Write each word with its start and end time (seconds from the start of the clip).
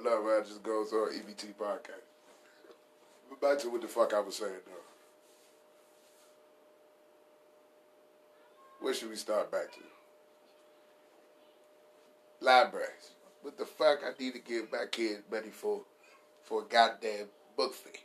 I 0.00 0.08
love 0.08 0.24
how 0.24 0.38
it 0.38 0.46
just 0.46 0.62
goes 0.62 0.92
on 0.92 1.12
EBT 1.12 1.54
podcast. 1.60 2.06
Back 3.40 3.58
to 3.60 3.70
what 3.70 3.80
the 3.80 3.88
fuck 3.88 4.14
I 4.14 4.20
was 4.20 4.36
saying 4.36 4.52
though. 4.66 4.72
Where 8.80 8.94
should 8.94 9.10
we 9.10 9.16
start 9.16 9.50
back 9.50 9.72
to? 9.72 9.80
Libraries. 12.40 13.12
What 13.42 13.58
the 13.58 13.66
fuck 13.66 14.00
I 14.04 14.12
need 14.22 14.34
to 14.34 14.40
give 14.40 14.72
my 14.72 14.86
kids 14.90 15.22
money 15.30 15.50
for 15.50 15.82
for 16.42 16.62
a 16.62 16.64
goddamn 16.64 17.26
book 17.56 17.74
fee. 17.74 18.00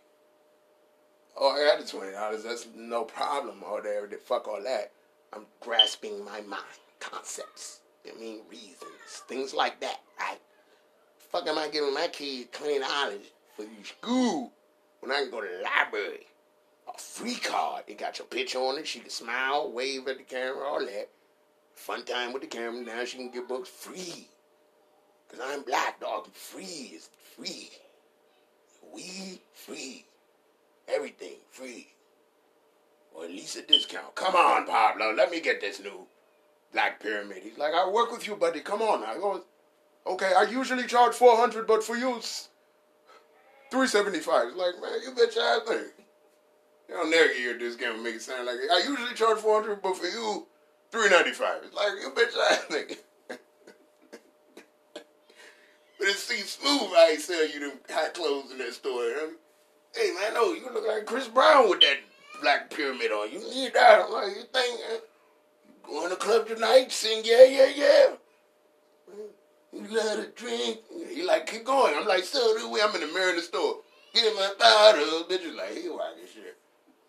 Oh, 1.38 1.52
I 1.52 1.66
got 1.76 1.86
the 1.86 1.90
twenty 1.90 2.12
dollars. 2.12 2.44
That's 2.44 2.68
no 2.76 3.04
problem. 3.04 3.64
Or 3.64 3.82
there, 3.82 4.08
fuck 4.24 4.48
all 4.48 4.62
that. 4.64 4.92
I'm 5.34 5.46
grasping 5.60 6.24
my 6.24 6.42
mind 6.42 6.64
concepts. 7.00 7.82
I 8.10 8.18
mean 8.20 8.42
reasons, 8.50 9.24
things 9.28 9.54
like 9.54 9.80
that. 9.82 10.00
Right? 10.20 10.40
Fuck, 11.32 11.48
am 11.48 11.58
I 11.58 11.68
giving 11.68 11.94
my 11.94 12.08
kid 12.08 12.52
twenty 12.52 12.80
dollars 12.80 13.22
for 13.56 13.66
school 13.84 14.52
when 15.00 15.12
I 15.12 15.22
can 15.22 15.32
go 15.32 15.42
to 15.42 15.48
the 15.48 15.64
library? 15.64 16.28
A 16.88 16.98
free 16.98 17.36
card. 17.36 17.84
It 17.88 17.98
got 17.98 18.20
your 18.20 18.28
picture 18.28 18.60
on 18.60 18.78
it. 18.78 18.88
She 18.88 19.00
can 19.00 19.10
smile, 19.10 19.72
wave 19.72 20.08
at 20.08 20.18
the 20.18 20.24
camera, 20.24 20.64
all 20.66 20.80
that. 20.86 21.10
Fun 21.74 22.06
time 22.06 22.32
with 22.32 22.44
the 22.44 22.48
camera. 22.48 22.82
Now 22.84 23.04
she 23.06 23.18
can 23.18 23.32
get 23.32 23.48
books 23.48 23.70
free. 23.70 24.28
Cause 25.30 25.40
I'm 25.44 25.64
black, 25.64 26.00
dog. 26.00 26.32
Free 26.34 26.92
is 26.96 27.10
free. 27.36 27.70
We 28.94 29.42
free. 29.54 30.06
Everything 30.88 31.38
free. 31.52 31.88
Or 33.14 33.26
at 33.26 33.32
least 33.32 33.58
a 33.58 33.62
discount. 33.64 34.14
Come 34.16 34.36
on, 34.36 34.68
Pablo. 34.68 35.14
Let 35.14 35.32
me 35.32 35.42
get 35.42 35.60
this 35.62 35.82
new 35.82 36.06
Black 36.72 37.02
Pyramid. 37.02 37.40
He's 37.44 37.58
like, 37.58 37.74
I 37.74 37.90
work 37.90 38.12
with 38.12 38.28
you, 38.28 38.36
buddy. 38.36 38.60
Come 38.60 38.82
on. 38.82 39.04
I 39.04 39.16
go, 39.16 39.44
okay, 40.08 40.32
I 40.36 40.44
usually 40.44 40.86
charge 40.86 41.16
400 41.16 41.68
but 41.68 41.84
for 41.84 41.96
you, 41.96 42.18
it's 42.18 42.50
375 43.72 44.50
It's 44.50 44.58
like, 44.58 44.76
man, 44.82 45.00
you 45.04 45.12
bitch 45.12 45.38
ass 45.38 45.68
thing. 45.68 45.86
You 46.88 46.96
don't 46.96 47.10
never 47.10 47.34
hear 47.34 47.58
this 47.58 47.76
game 47.76 48.04
make 48.04 48.16
it 48.16 48.22
sound 48.22 48.46
like, 48.46 48.58
it. 48.58 48.70
I 48.72 48.84
usually 48.88 49.16
charge 49.16 49.40
400 49.40 49.82
but 49.82 49.98
for 49.98 50.06
you, 50.06 50.46
395 50.92 51.64
It's 51.64 51.76
like, 51.76 51.94
you 52.02 52.12
bitch 52.12 52.38
ass 52.52 52.60
thing. 52.66 52.98
but 53.28 53.40
it 56.08 56.16
seems 56.16 56.52
smooth 56.52 56.92
how 56.94 57.10
he 57.10 57.18
sell 57.18 57.48
you 57.48 57.60
them 57.60 57.80
high 57.90 58.10
clothes 58.10 58.52
in 58.52 58.60
that 58.60 58.74
store. 58.74 59.12
Hey, 59.96 60.12
man, 60.20 60.34
no, 60.34 60.54
you 60.54 60.70
look 60.74 60.86
like 60.88 61.06
Chris 61.06 61.28
Brown 61.28 61.70
with 61.70 61.80
that 61.80 61.98
black 62.42 62.70
pyramid 62.70 63.12
on. 63.12 63.32
You 63.32 63.40
that. 63.72 64.06
I'm 64.06 64.12
like, 64.12 64.36
you 64.36 64.44
think, 64.54 64.82
going 65.84 66.10
to 66.10 66.16
club 66.18 66.48
tonight, 66.48 66.92
sing, 66.92 67.22
yeah, 67.24 67.46
yeah, 67.46 67.72
yeah. 67.76 68.06
You 69.76 69.88
love 69.90 70.24
to 70.24 70.32
drink. 70.36 70.80
He 71.12 71.24
like, 71.24 71.48
keep 71.48 71.66
going. 71.66 71.94
I'm 71.96 72.08
like, 72.08 72.24
so 72.24 72.58
do 72.58 72.70
we. 72.72 72.82
I'm 72.82 72.96
in 72.96 73.02
the 73.02 73.08
mirror 73.08 73.32
in 73.32 73.36
the 73.38 73.42
store. 73.42 73.78
Get 74.14 74.34
my 74.36 74.54
bottle. 74.58 75.26
Bitch 75.30 75.44
is 75.44 75.56
like, 75.56 75.74
he 75.74 75.90
whack 75.90 76.16
shit. 76.34 76.58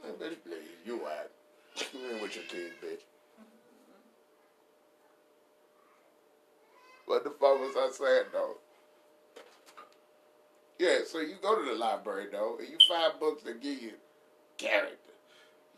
Man, 0.02 0.14
bitch, 0.14 0.36
please, 0.44 0.68
you 0.84 0.96
whack. 0.98 1.28
You 1.94 2.12
ain't 2.12 2.22
with 2.22 2.34
your 2.34 2.44
kids, 2.46 2.74
bitch. 2.84 3.00
What 7.06 7.24
the 7.24 7.30
fuck 7.30 7.60
was 7.60 7.76
I 7.76 7.90
saying, 7.92 8.24
though? 8.32 8.56
Yeah, 10.78 10.98
so 11.06 11.20
you 11.20 11.36
go 11.40 11.56
to 11.56 11.70
the 11.70 11.76
library, 11.76 12.26
though, 12.32 12.56
and 12.58 12.68
you 12.68 12.78
find 12.88 13.18
books 13.20 13.44
that 13.44 13.62
give 13.62 13.80
you 13.80 13.92
character. 14.58 14.96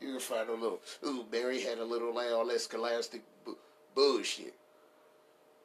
You 0.00 0.12
can 0.12 0.20
find 0.20 0.48
a 0.48 0.54
little, 0.54 0.80
ooh, 1.06 1.24
Barry 1.30 1.60
had 1.60 1.78
a 1.78 1.84
little 1.84 2.14
like 2.14 2.30
all 2.32 2.46
that 2.46 2.60
scholastic 2.60 3.22
bu- 3.44 3.56
bullshit. 3.94 4.54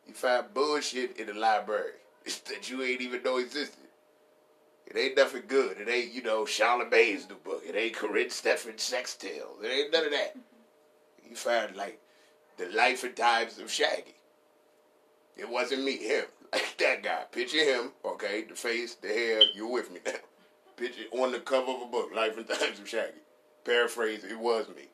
You 0.08 0.14
find 0.14 0.54
bullshit 0.54 1.18
in 1.18 1.28
the 1.28 1.34
library 1.34 1.94
that 2.26 2.70
you 2.70 2.84
ain't 2.84 3.02
even 3.02 3.24
know 3.24 3.38
existed. 3.38 3.84
It 4.86 4.98
ain't 4.98 5.18
nothing 5.18 5.44
good. 5.48 5.78
It 5.80 5.90
ain't, 5.90 6.14
you 6.14 6.22
know, 6.22 6.44
Charlamagne's 6.44 7.28
new 7.30 7.36
book. 7.36 7.64
It 7.66 7.76
ain't 7.76 7.96
Karrine 7.96 8.28
Steffans 8.28 8.82
sex 8.82 9.16
tales. 9.16 9.64
It 9.64 9.68
ain't 9.68 9.94
none 9.94 10.06
of 10.06 10.12
that. 10.12 10.36
You 11.30 11.38
find, 11.38 11.76
like, 11.76 12.00
the 12.58 12.68
life 12.68 13.04
and 13.04 13.16
times 13.16 13.58
of 13.58 13.72
Shaggy. 13.72 14.14
It 15.36 15.50
wasn't 15.50 15.84
me, 15.84 15.98
him. 15.98 16.26
Like 16.54 16.78
that 16.78 17.02
guy. 17.02 17.24
Picture 17.32 17.64
him, 17.64 17.94
okay, 18.06 18.44
the 18.44 18.54
face, 18.54 18.94
the 18.94 19.08
hair, 19.08 19.42
you're 19.56 19.72
with 19.72 19.92
me 19.92 20.00
now. 20.06 20.12
Picture 20.78 21.06
on 21.12 21.32
the 21.32 21.40
cover 21.40 21.72
of 21.72 21.82
a 21.82 21.86
book, 21.86 22.14
Life 22.14 22.38
and 22.38 22.48
Times 22.48 22.78
of 22.78 22.88
Shaggy. 22.88 23.18
Paraphrase, 23.66 24.24
it 24.24 24.38
was 24.38 24.68
me. 24.70 24.90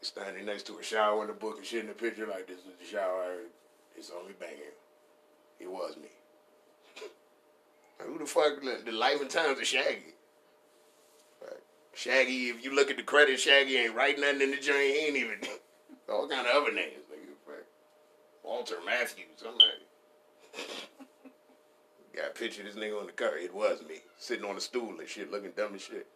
Standing 0.00 0.46
next 0.46 0.64
to 0.64 0.78
a 0.78 0.82
shower 0.82 1.22
in 1.22 1.28
the 1.28 1.34
book 1.34 1.56
and 1.58 1.66
shit 1.66 1.80
in 1.80 1.88
the 1.88 1.92
picture 1.92 2.26
like 2.26 2.46
this 2.46 2.58
is 2.58 2.64
the 2.80 2.86
shower. 2.86 3.34
It's 3.96 4.12
only 4.16 4.34
banging. 4.38 4.76
It 5.58 5.70
was 5.70 5.96
me. 5.96 6.08
Who 8.06 8.18
the 8.18 8.26
fuck? 8.26 8.60
The 8.62 8.92
life 8.92 9.20
and 9.20 9.28
times 9.30 9.58
of 9.58 9.66
Shaggy. 9.66 10.14
Shaggy, 11.94 12.50
if 12.50 12.64
you 12.64 12.76
look 12.76 12.92
at 12.92 12.96
the 12.96 13.02
credit, 13.02 13.40
Shaggy 13.40 13.76
ain't 13.76 13.96
writing 13.96 14.20
nothing 14.20 14.42
in 14.42 14.50
the 14.52 14.56
joint. 14.56 14.78
He 14.78 15.06
ain't 15.06 15.16
even 15.16 15.38
all 16.08 16.28
kind 16.28 16.46
of 16.46 16.54
other 16.54 16.72
names. 16.72 16.94
Walter 18.48 18.76
Matthews. 18.86 19.44
I'm 19.46 19.58
like, 19.58 20.66
got 22.16 22.30
a 22.30 22.30
picture 22.30 22.62
of 22.62 22.74
this 22.74 22.82
nigga 22.82 22.98
on 22.98 23.06
the 23.06 23.12
cover. 23.12 23.36
It 23.36 23.54
was 23.54 23.82
me 23.86 23.96
sitting 24.16 24.46
on 24.46 24.56
a 24.56 24.60
stool 24.60 24.98
and 24.98 25.06
shit, 25.06 25.30
looking 25.30 25.50
dumb 25.54 25.74
as 25.74 25.82
shit. 25.82 26.06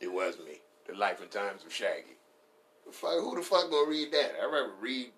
It 0.00 0.12
was 0.12 0.38
me. 0.38 0.51
The 0.92 0.98
Life 0.98 1.22
and 1.22 1.30
Times 1.30 1.64
of 1.64 1.72
Shaggy. 1.72 2.16
The 2.84 2.92
fuck, 2.92 3.18
who 3.20 3.34
the 3.34 3.42
fuck 3.42 3.70
gonna 3.70 3.88
read 3.88 4.12
that? 4.12 4.32
I'd 4.42 4.52
rather 4.52 4.72
read, 4.78 5.08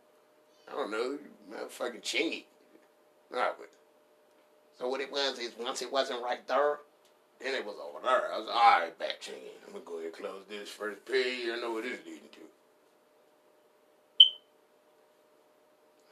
I 0.68 0.72
don't 0.72 0.90
know, 0.90 1.18
motherfucking 1.50 2.02
Chingy. 2.02 2.44
Nah, 3.32 3.48
but 3.58 3.70
so 4.78 4.88
what 4.88 5.00
it 5.00 5.10
was 5.10 5.38
is 5.40 5.52
once 5.58 5.82
it 5.82 5.90
wasn't 5.90 6.22
right 6.22 6.46
there, 6.46 6.78
then 7.40 7.54
it 7.54 7.66
was 7.66 7.74
over 7.82 7.98
there. 8.04 8.32
I 8.32 8.38
was 8.38 8.48
all 8.48 8.80
right, 8.80 8.98
back 9.00 9.20
Chingy. 9.20 9.50
I'm 9.66 9.72
gonna 9.72 9.84
go 9.84 9.94
ahead 9.94 10.06
and 10.06 10.14
close 10.14 10.44
this 10.48 10.68
first 10.68 11.04
page. 11.06 11.48
I 11.52 11.60
know 11.60 11.72
what 11.72 11.84
it's 11.84 12.06
leading 12.06 12.28
to. 12.32 12.40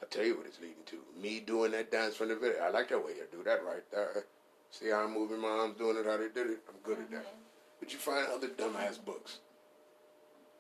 I 0.02 0.06
tell 0.10 0.24
you 0.24 0.38
what 0.38 0.46
it's 0.46 0.60
leading 0.60 0.82
to. 0.86 0.98
Me 1.22 1.38
doing 1.38 1.70
that 1.70 1.92
dance 1.92 2.16
from 2.16 2.28
the 2.28 2.36
video. 2.36 2.58
I 2.60 2.70
like 2.70 2.88
that 2.88 2.98
way 2.98 3.12
you 3.12 3.22
do 3.30 3.44
that 3.44 3.64
right 3.64 3.88
there. 3.92 4.24
See 4.72 4.88
how 4.90 5.04
I'm 5.04 5.14
moving 5.14 5.40
my 5.40 5.48
arms, 5.48 5.78
doing 5.78 5.98
it 5.98 6.06
how 6.06 6.16
they 6.16 6.28
did 6.28 6.50
it. 6.50 6.60
I'm 6.68 6.80
good 6.82 6.98
mm-hmm. 6.98 7.14
at 7.14 7.22
that. 7.22 7.34
But 7.78 7.92
you 7.92 7.98
find 7.98 8.26
other 8.28 8.48
dumbass 8.48 9.04
books, 9.04 9.38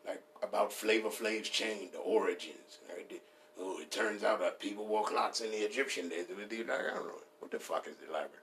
like 0.06 0.22
about 0.42 0.72
Flavor 0.72 1.10
Flav's 1.10 1.48
chain, 1.48 1.90
the 1.92 1.98
origins. 1.98 2.78
Oh, 3.60 3.78
it 3.80 3.90
turns 3.90 4.24
out 4.24 4.40
that 4.40 4.58
people 4.58 4.86
wore 4.86 5.04
clocks 5.04 5.40
in 5.40 5.50
the 5.50 5.58
Egyptian 5.58 6.08
days. 6.08 6.26
Like, 6.28 6.52
I 6.52 6.94
don't 6.94 7.06
know. 7.06 7.22
What 7.38 7.50
the 7.50 7.58
fuck 7.58 7.86
is 7.86 7.96
the 7.96 8.12
library? 8.12 8.42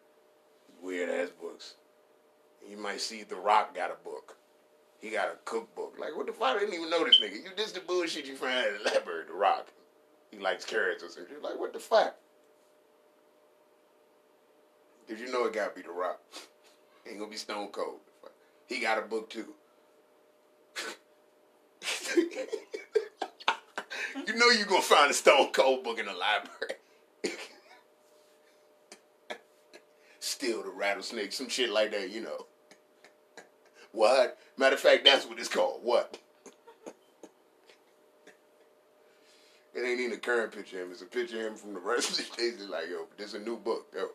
Weird 0.82 1.10
ass 1.10 1.30
books. 1.42 1.76
You 2.68 2.78
might 2.78 3.02
see 3.02 3.24
The 3.24 3.36
Rock 3.36 3.76
got 3.76 3.92
a 3.92 4.04
book. 4.04 4.38
He 5.02 5.10
got 5.10 5.30
a 5.30 5.38
cookbook. 5.46 5.98
Like, 6.00 6.16
what 6.16 6.28
the 6.28 6.34
fuck? 6.34 6.58
I 6.58 6.60
didn't 6.60 6.76
even 6.76 6.90
know 6.90 7.04
this 7.04 7.20
nigga. 7.20 7.36
You 7.36 7.50
just 7.58 7.74
the 7.74 7.82
bullshit 7.82 8.26
you 8.26 8.36
find 8.36 8.58
at 8.58 8.84
the 8.84 8.90
library, 8.92 9.26
The 9.28 9.34
Rock. 9.34 9.68
He 10.32 10.38
likes 10.38 10.66
carrots 10.66 11.04
or 11.04 11.10
something. 11.10 11.42
Like, 11.42 11.60
what 11.60 11.74
the 11.74 11.80
fuck? 11.80 12.16
Did 15.08 15.20
you 15.20 15.32
know 15.32 15.46
it 15.46 15.54
gotta 15.54 15.74
be 15.74 15.82
The 15.82 15.90
Rock? 15.90 16.20
Ain't 17.08 17.18
gonna 17.18 17.32
be 17.32 17.38
Stone 17.38 17.70
Cold. 17.70 18.00
He 18.68 18.80
got 18.80 19.00
a 19.00 19.02
book 19.02 19.30
too. 19.30 19.56
you 24.28 24.36
know 24.36 24.50
you're 24.50 24.68
gonna 24.68 24.82
find 24.82 25.12
a 25.12 25.14
Stone 25.14 25.52
Cold 25.52 25.84
book 25.84 26.00
in 26.00 26.06
the 26.06 26.14
library. 26.14 26.76
Steal 30.20 30.64
the 30.64 30.70
rattlesnake, 30.70 31.32
some 31.32 31.50
shit 31.50 31.70
like 31.70 31.92
that, 31.92 32.10
you 32.10 32.22
know. 32.22 32.46
What? 33.92 34.38
Matter 34.58 34.76
of 34.76 34.82
fact, 34.82 35.06
that's 35.06 35.26
what 35.26 35.40
it's 35.40 35.50
called. 35.50 35.82
What? 35.84 36.18
it 39.80 39.88
ain't 39.88 40.00
even 40.00 40.14
a 40.14 40.20
current 40.20 40.52
picture 40.52 40.82
of 40.82 40.88
him. 40.88 40.92
It's 40.92 41.02
a 41.02 41.06
picture 41.06 41.48
of 41.48 41.54
him 41.54 41.58
from 41.58 41.74
the 41.74 41.80
rest 41.80 42.12
of 42.12 42.18
the 42.18 42.38
days. 42.38 42.56
It's 42.56 42.70
like, 42.70 42.90
yo, 42.90 43.06
this 43.18 43.30
is 43.30 43.36
a 43.36 43.40
new 43.40 43.58
book, 43.58 43.88
yo. 43.96 44.10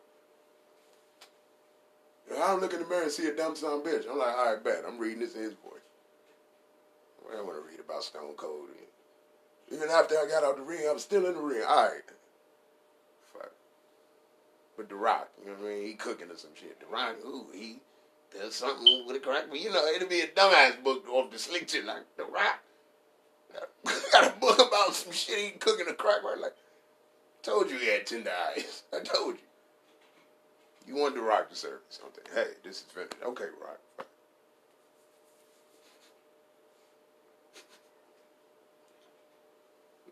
I 2.35 2.47
don't 2.47 2.61
look 2.61 2.73
in 2.73 2.81
the 2.81 2.87
mirror 2.87 3.03
and 3.03 3.11
see 3.11 3.27
a 3.27 3.35
dumb 3.35 3.55
son 3.55 3.81
bitch. 3.81 4.09
I'm 4.09 4.17
like, 4.17 4.35
all 4.35 4.53
right, 4.53 4.63
bet. 4.63 4.83
I'm 4.87 4.97
reading 4.97 5.19
this 5.19 5.35
in 5.35 5.43
his 5.43 5.53
voice. 5.53 5.74
I 7.31 7.37
don't 7.37 7.45
want 7.45 7.63
to 7.63 7.69
read 7.69 7.79
about 7.79 8.03
Stone 8.03 8.33
Cold. 8.37 8.69
Even 9.71 9.89
after 9.89 10.15
I 10.15 10.27
got 10.27 10.43
out 10.43 10.57
the 10.57 10.63
ring, 10.63 10.87
I'm 10.89 10.99
still 10.99 11.25
in 11.25 11.33
the 11.33 11.41
ring. 11.41 11.63
All 11.67 11.85
right. 11.85 12.01
Fuck. 13.33 13.51
But 14.77 14.89
The 14.89 14.95
Rock, 14.95 15.29
you 15.39 15.49
know 15.49 15.57
what 15.57 15.67
I 15.67 15.73
mean? 15.75 15.87
He 15.87 15.93
cooking 15.93 16.29
or 16.29 16.37
some 16.37 16.51
shit. 16.53 16.79
The 16.79 16.85
Rock, 16.85 17.15
ooh, 17.25 17.47
he 17.53 17.79
does 18.31 18.55
something 18.55 19.05
with 19.07 19.15
a 19.15 19.19
crack. 19.19 19.45
But, 19.49 19.59
you 19.59 19.71
know, 19.71 19.85
it'll 19.87 20.07
be 20.07 20.21
a 20.21 20.27
dumbass 20.27 20.83
book 20.83 21.07
off 21.09 21.31
the 21.31 21.39
slick 21.39 21.67
shit 21.67 21.85
like 21.85 22.03
The 22.17 22.25
Rock. 22.25 22.59
got 24.11 24.35
a 24.35 24.39
book 24.39 24.59
about 24.59 24.93
some 24.93 25.13
shit 25.13 25.37
he 25.37 25.51
cooking 25.51 25.87
a 25.89 25.93
crack 25.93 26.23
right 26.23 26.37
like. 26.39 26.53
Told 27.41 27.69
you 27.69 27.77
he 27.77 27.87
had 27.87 28.07
tender 28.07 28.31
eyes. 28.49 28.83
I 28.93 28.99
told 28.99 29.35
you. 29.35 29.41
You 30.87 30.95
want 30.95 31.15
the 31.15 31.21
Rock 31.21 31.49
to 31.49 31.55
serve 31.55 31.79
something. 31.89 32.23
Hey, 32.33 32.53
this 32.63 32.77
is 32.77 32.83
finished. 32.93 33.13
Okay, 33.23 33.45
Rock. 33.61 34.07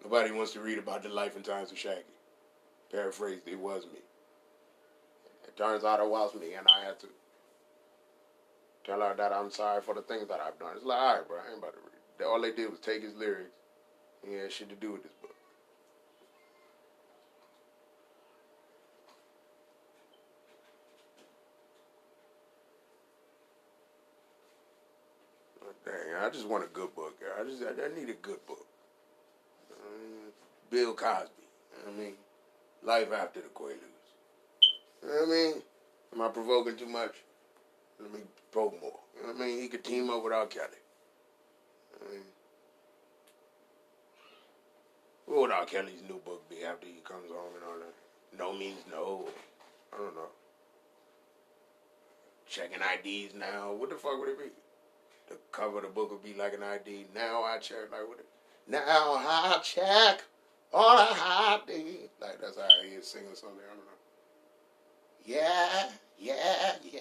Nobody 0.03 0.31
wants 0.31 0.53
to 0.53 0.59
read 0.59 0.77
about 0.77 1.03
the 1.03 1.09
life 1.09 1.35
and 1.35 1.45
times 1.45 1.71
of 1.71 1.77
Shaggy. 1.77 2.03
Paraphrased, 2.91 3.47
it 3.47 3.57
was 3.57 3.85
me. 3.85 3.99
It 5.47 5.57
turns 5.57 5.83
out 5.83 5.99
it 5.99 6.09
was 6.09 6.35
me, 6.35 6.53
and 6.53 6.67
I 6.67 6.85
had 6.85 6.99
to 6.99 7.07
tell 8.85 8.99
her 8.99 9.15
that 9.15 9.31
I'm 9.31 9.49
sorry 9.49 9.81
for 9.81 9.95
the 9.95 10.01
things 10.01 10.27
that 10.27 10.41
I've 10.41 10.59
done. 10.59 10.73
It's 10.75 10.85
like, 10.85 10.99
all 10.99 11.15
right, 11.15 11.27
bro, 11.27 11.37
I 11.37 11.49
ain't 11.51 11.59
about 11.59 11.73
to 11.73 11.79
read. 11.79 12.27
All 12.27 12.41
they 12.41 12.51
did 12.51 12.69
was 12.69 12.79
take 12.79 13.01
his 13.01 13.15
lyrics, 13.15 13.51
and 14.23 14.31
he 14.31 14.37
had 14.37 14.51
shit 14.51 14.69
to 14.69 14.75
do 14.75 14.91
with 14.91 15.03
this 15.03 15.13
book. 15.21 15.29
Dang, 25.85 26.15
I 26.21 26.29
just 26.29 26.47
want 26.47 26.63
a 26.63 26.67
good 26.67 26.95
book. 26.95 27.15
I 27.37 27.43
just 27.43 27.61
I, 27.61 27.85
I 27.85 27.99
need 27.99 28.09
a 28.09 28.13
good 28.13 28.45
book. 28.47 28.65
Bill 30.69 30.93
Cosby. 30.93 31.29
I 31.87 31.91
mean, 31.91 32.13
life 32.83 33.11
after 33.13 33.41
the 33.41 33.47
Quaaludes. 33.47 33.77
You 35.01 35.09
know 35.09 35.13
what 35.15 35.23
I 35.23 35.31
mean? 35.31 35.61
Am 36.13 36.21
I 36.21 36.29
provoking 36.29 36.77
too 36.77 36.87
much? 36.87 37.15
Let 37.99 38.11
me 38.11 38.19
provoke 38.51 38.81
more. 38.81 38.99
You 39.15 39.27
know 39.27 39.33
what 39.33 39.41
I 39.41 39.45
mean? 39.47 39.61
He 39.61 39.67
could 39.67 39.83
team 39.83 40.09
up 40.09 40.23
with 40.23 40.33
R. 40.33 40.45
Kelly. 40.47 40.67
I 41.95 42.11
mean, 42.11 42.21
what 45.25 45.41
would 45.41 45.51
R. 45.51 45.65
Kelly's 45.65 46.01
new 46.07 46.19
book 46.25 46.47
be 46.49 46.63
after 46.63 46.87
he 46.87 47.01
comes 47.03 47.29
home 47.29 47.53
and 47.55 47.63
all 47.63 47.79
that? 47.79 48.37
No 48.37 48.53
means 48.57 48.79
no. 48.89 49.27
I 49.93 49.97
don't 49.97 50.15
know. 50.15 50.29
Checking 52.47 52.79
IDs 52.79 53.35
now. 53.35 53.73
What 53.73 53.89
the 53.89 53.95
fuck 53.95 54.19
would 54.19 54.29
it 54.29 54.39
be? 54.39 54.51
the 55.29 55.35
cover 55.51 55.77
of 55.77 55.83
the 55.83 55.89
book 55.89 56.11
would 56.11 56.23
be 56.23 56.33
like 56.33 56.53
an 56.53 56.63
ID. 56.63 57.05
Now 57.15 57.43
I 57.43 57.57
check, 57.57 57.91
like 57.91 58.07
what? 58.07 58.19
Now 58.67 58.81
I 58.81 59.59
check 59.63 60.23
on 60.73 60.97
a 60.97 61.71
ID. 61.71 62.09
Like 62.21 62.39
that's 62.41 62.57
how 62.57 62.67
he 62.83 62.95
is 62.95 63.07
singing 63.07 63.35
something. 63.35 63.59
I 63.59 63.75
don't 63.75 63.85
know. 63.85 63.93
Yeah, 65.25 65.89
yeah, 66.17 66.75
yeah. 66.91 66.99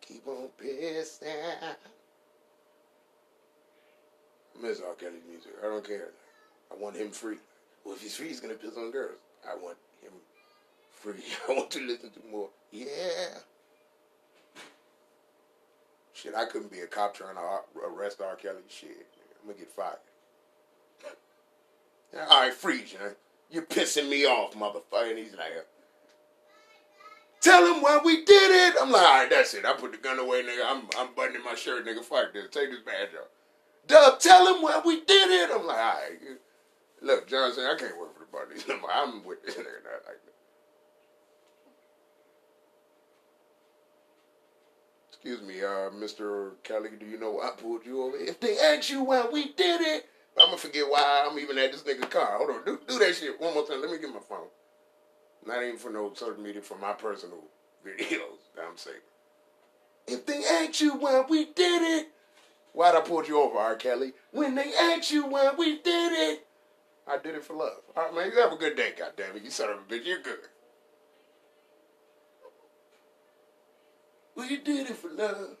Keep 0.00 0.26
on 0.28 0.48
pissing. 0.62 1.28
I 4.54 4.62
miss 4.62 4.80
R. 4.80 4.94
Kelly's 4.94 5.22
music. 5.28 5.52
I 5.62 5.66
don't 5.66 5.86
care. 5.86 6.08
I 6.70 6.76
want 6.76 6.96
him 6.96 7.10
free. 7.10 7.36
Well, 7.84 7.94
if 7.94 8.02
he's 8.02 8.16
free, 8.16 8.28
he's 8.28 8.40
gonna 8.40 8.54
piss 8.54 8.76
on 8.76 8.90
girls. 8.90 9.18
I 9.48 9.54
want 9.54 9.76
him 10.02 10.12
free. 10.92 11.22
I 11.48 11.52
want 11.52 11.70
to 11.72 11.80
listen 11.80 12.10
to 12.10 12.20
more. 12.30 12.48
Yeah. 12.70 13.38
Shit, 16.12 16.34
I 16.34 16.46
couldn't 16.46 16.72
be 16.72 16.80
a 16.80 16.86
cop 16.86 17.14
trying 17.14 17.36
to 17.36 17.60
arrest 17.86 18.20
R. 18.20 18.36
Kelly. 18.36 18.62
Shit, 18.68 19.06
I'm 19.40 19.48
gonna 19.48 19.58
get 19.58 19.70
fired. 19.70 19.98
All 22.14 22.40
right, 22.40 22.52
you 22.64 23.16
You're 23.50 23.62
pissing 23.64 24.08
me 24.08 24.24
off, 24.26 24.54
motherfucker. 24.54 25.10
And 25.10 25.18
he's 25.18 25.32
like, 25.32 25.66
tell 27.40 27.74
him 27.74 27.82
why 27.82 28.00
we 28.04 28.24
did 28.24 28.50
it. 28.50 28.76
I'm 28.80 28.90
like, 28.90 29.02
all 29.02 29.18
right, 29.20 29.30
that's 29.30 29.54
it. 29.54 29.64
I 29.64 29.74
put 29.74 29.92
the 29.92 29.98
gun 29.98 30.18
away, 30.18 30.42
nigga. 30.42 30.64
I'm, 30.66 30.82
I'm 30.98 31.14
buttoning 31.14 31.44
my 31.44 31.54
shirt, 31.54 31.86
nigga. 31.86 32.04
Fuck 32.04 32.32
this. 32.32 32.48
Take 32.50 32.70
this 32.70 32.80
badge 32.80 33.14
off. 33.20 33.28
Dub, 33.86 34.18
tell 34.18 34.54
him 34.54 34.62
why 34.62 34.80
we 34.84 35.00
did 35.04 35.30
it. 35.30 35.50
I'm 35.52 35.66
like, 35.66 35.78
all 35.78 35.94
right. 35.94 36.38
Look, 37.02 37.28
Johnson, 37.28 37.64
I 37.64 37.76
can't 37.78 37.98
work 37.98 38.14
for 38.14 38.20
the 38.20 38.26
party. 38.26 38.60
I'm 38.92 39.24
with 39.24 39.44
this 39.44 39.54
nigga. 39.54 39.64
Like, 40.06 40.20
Excuse 45.26 45.42
me, 45.42 45.60
uh, 45.60 45.90
Mr. 45.90 46.52
Kelly, 46.62 46.90
do 47.00 47.04
you 47.04 47.18
know 47.18 47.40
I 47.40 47.50
pulled 47.50 47.84
you 47.84 48.02
over? 48.02 48.16
If 48.16 48.38
they 48.38 48.58
ask 48.58 48.90
you 48.90 49.02
why 49.02 49.26
we 49.26 49.52
did 49.54 49.80
it, 49.80 50.06
I'm 50.38 50.46
gonna 50.46 50.58
forget 50.58 50.88
why 50.88 51.26
I'm 51.28 51.38
even 51.38 51.56
at 51.58 51.72
this 51.72 51.82
nigga's 51.82 52.06
car. 52.06 52.36
Hold 52.36 52.50
on, 52.50 52.64
do, 52.64 52.78
do 52.86 52.98
that 52.98 53.14
shit 53.14 53.40
one 53.40 53.54
more 53.54 53.66
time. 53.66 53.80
Let 53.80 53.90
me 53.90 53.98
get 53.98 54.12
my 54.12 54.20
phone. 54.20 54.48
Not 55.46 55.62
even 55.62 55.78
for 55.78 55.90
no 55.90 56.12
social 56.14 56.40
media, 56.42 56.60
for 56.60 56.76
my 56.76 56.92
personal 56.92 57.44
videos 57.86 58.46
I'm 58.58 58.76
saying. 58.76 58.96
If 60.06 60.26
they 60.26 60.44
ask 60.44 60.80
you 60.80 60.94
why 60.94 61.24
we 61.28 61.46
did 61.46 62.00
it, 62.00 62.08
why'd 62.72 62.94
I 62.94 63.00
pull 63.00 63.24
you 63.24 63.40
over, 63.40 63.58
R. 63.58 63.76
Kelly? 63.76 64.12
When 64.30 64.54
they 64.54 64.72
ask 64.74 65.10
you 65.10 65.26
why 65.26 65.52
we 65.56 65.78
did 65.78 66.12
it, 66.12 66.46
I 67.08 67.18
did 67.18 67.34
it 67.34 67.44
for 67.44 67.54
love. 67.54 67.82
All 67.96 68.04
right, 68.04 68.14
man, 68.14 68.30
you 68.32 68.40
have 68.40 68.52
a 68.52 68.56
good 68.56 68.76
day, 68.76 68.92
goddammit. 68.98 69.44
You 69.44 69.50
son 69.50 69.70
of 69.70 69.76
a 69.78 69.80
bitch, 69.82 70.04
you're 70.04 70.22
good. 70.22 70.38
Well, 74.34 74.46
you 74.48 74.58
did 74.58 74.90
it 74.90 74.96
for 74.96 75.10
love. 75.10 75.56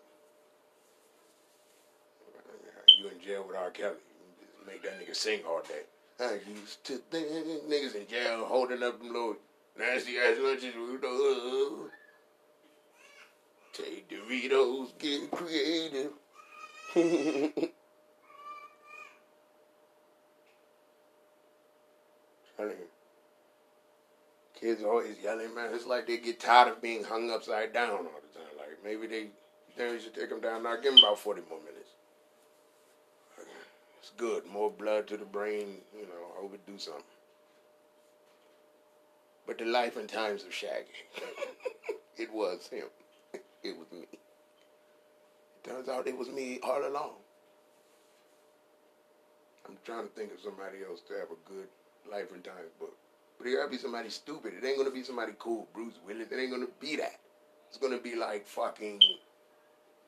You 2.98 3.08
in 3.08 3.20
jail 3.20 3.44
with 3.46 3.56
R. 3.56 3.70
Kelly. 3.70 3.96
Make 4.66 4.82
that 4.82 5.00
nigga 5.00 5.14
sing 5.14 5.40
all 5.48 5.62
day. 5.62 5.82
I 6.18 6.40
used 6.48 6.84
to 6.84 6.98
think 7.10 7.28
niggas 7.68 7.94
in 7.94 8.06
jail 8.08 8.44
holding 8.46 8.82
up 8.82 8.98
them 8.98 9.08
little 9.08 9.36
nasty 9.78 10.18
ass 10.18 10.38
lunches 10.40 10.74
Take 13.72 14.08
Doritos, 14.08 14.98
get 14.98 15.30
creative. 15.30 16.12
Kids 24.58 24.82
always 24.82 25.16
yelling, 25.22 25.54
man. 25.54 25.74
It's 25.74 25.86
like 25.86 26.06
they 26.06 26.16
get 26.16 26.40
tired 26.40 26.68
of 26.68 26.80
being 26.80 27.04
hung 27.04 27.30
upside 27.30 27.74
down 27.74 27.90
all 27.90 27.98
the 27.98 28.38
time. 28.38 28.48
Like 28.56 28.78
maybe 28.82 29.06
they 29.06 29.26
then 29.76 29.92
you 29.94 30.00
should 30.00 30.14
take 30.14 30.30
them 30.30 30.40
down 30.40 30.62
now. 30.62 30.76
Give 30.76 30.94
them 30.94 30.98
about 31.04 31.18
forty 31.18 31.42
more 31.50 31.58
minutes. 31.60 31.85
It's 34.06 34.14
good. 34.16 34.46
More 34.46 34.70
blood 34.70 35.08
to 35.08 35.16
the 35.16 35.24
brain. 35.24 35.78
You 35.92 36.06
know, 36.06 36.38
I 36.38 36.42
hope 36.42 36.54
it 36.54 36.64
do 36.64 36.78
something. 36.78 37.02
But 39.48 39.58
the 39.58 39.64
life 39.64 39.96
and 39.96 40.08
times 40.08 40.44
of 40.44 40.54
Shaggy, 40.54 40.94
it 42.16 42.32
was 42.32 42.68
him. 42.68 42.86
It 43.64 43.76
was 43.76 43.90
me. 43.90 44.06
It 44.12 45.68
turns 45.68 45.88
out 45.88 46.06
it 46.06 46.16
was 46.16 46.28
me 46.28 46.60
all 46.62 46.86
along. 46.86 47.14
I'm 49.66 49.76
trying 49.84 50.06
to 50.06 50.14
think 50.14 50.32
of 50.32 50.38
somebody 50.38 50.84
else 50.88 51.00
to 51.08 51.14
have 51.14 51.30
a 51.32 51.50
good 51.50 51.66
life 52.08 52.30
and 52.32 52.44
times 52.44 52.70
book. 52.78 52.96
But 53.38 53.48
it 53.48 53.56
gotta 53.56 53.68
be 53.68 53.76
somebody 53.76 54.10
stupid. 54.10 54.52
It 54.54 54.64
ain't 54.64 54.78
gonna 54.78 54.92
be 54.92 55.02
somebody 55.02 55.32
cool, 55.40 55.66
Bruce 55.74 55.98
Willis. 56.06 56.30
It 56.30 56.38
ain't 56.38 56.52
gonna 56.52 56.70
be 56.78 56.94
that. 56.94 57.18
It's 57.68 57.78
gonna 57.78 57.98
be 57.98 58.14
like 58.14 58.46
fucking 58.46 59.00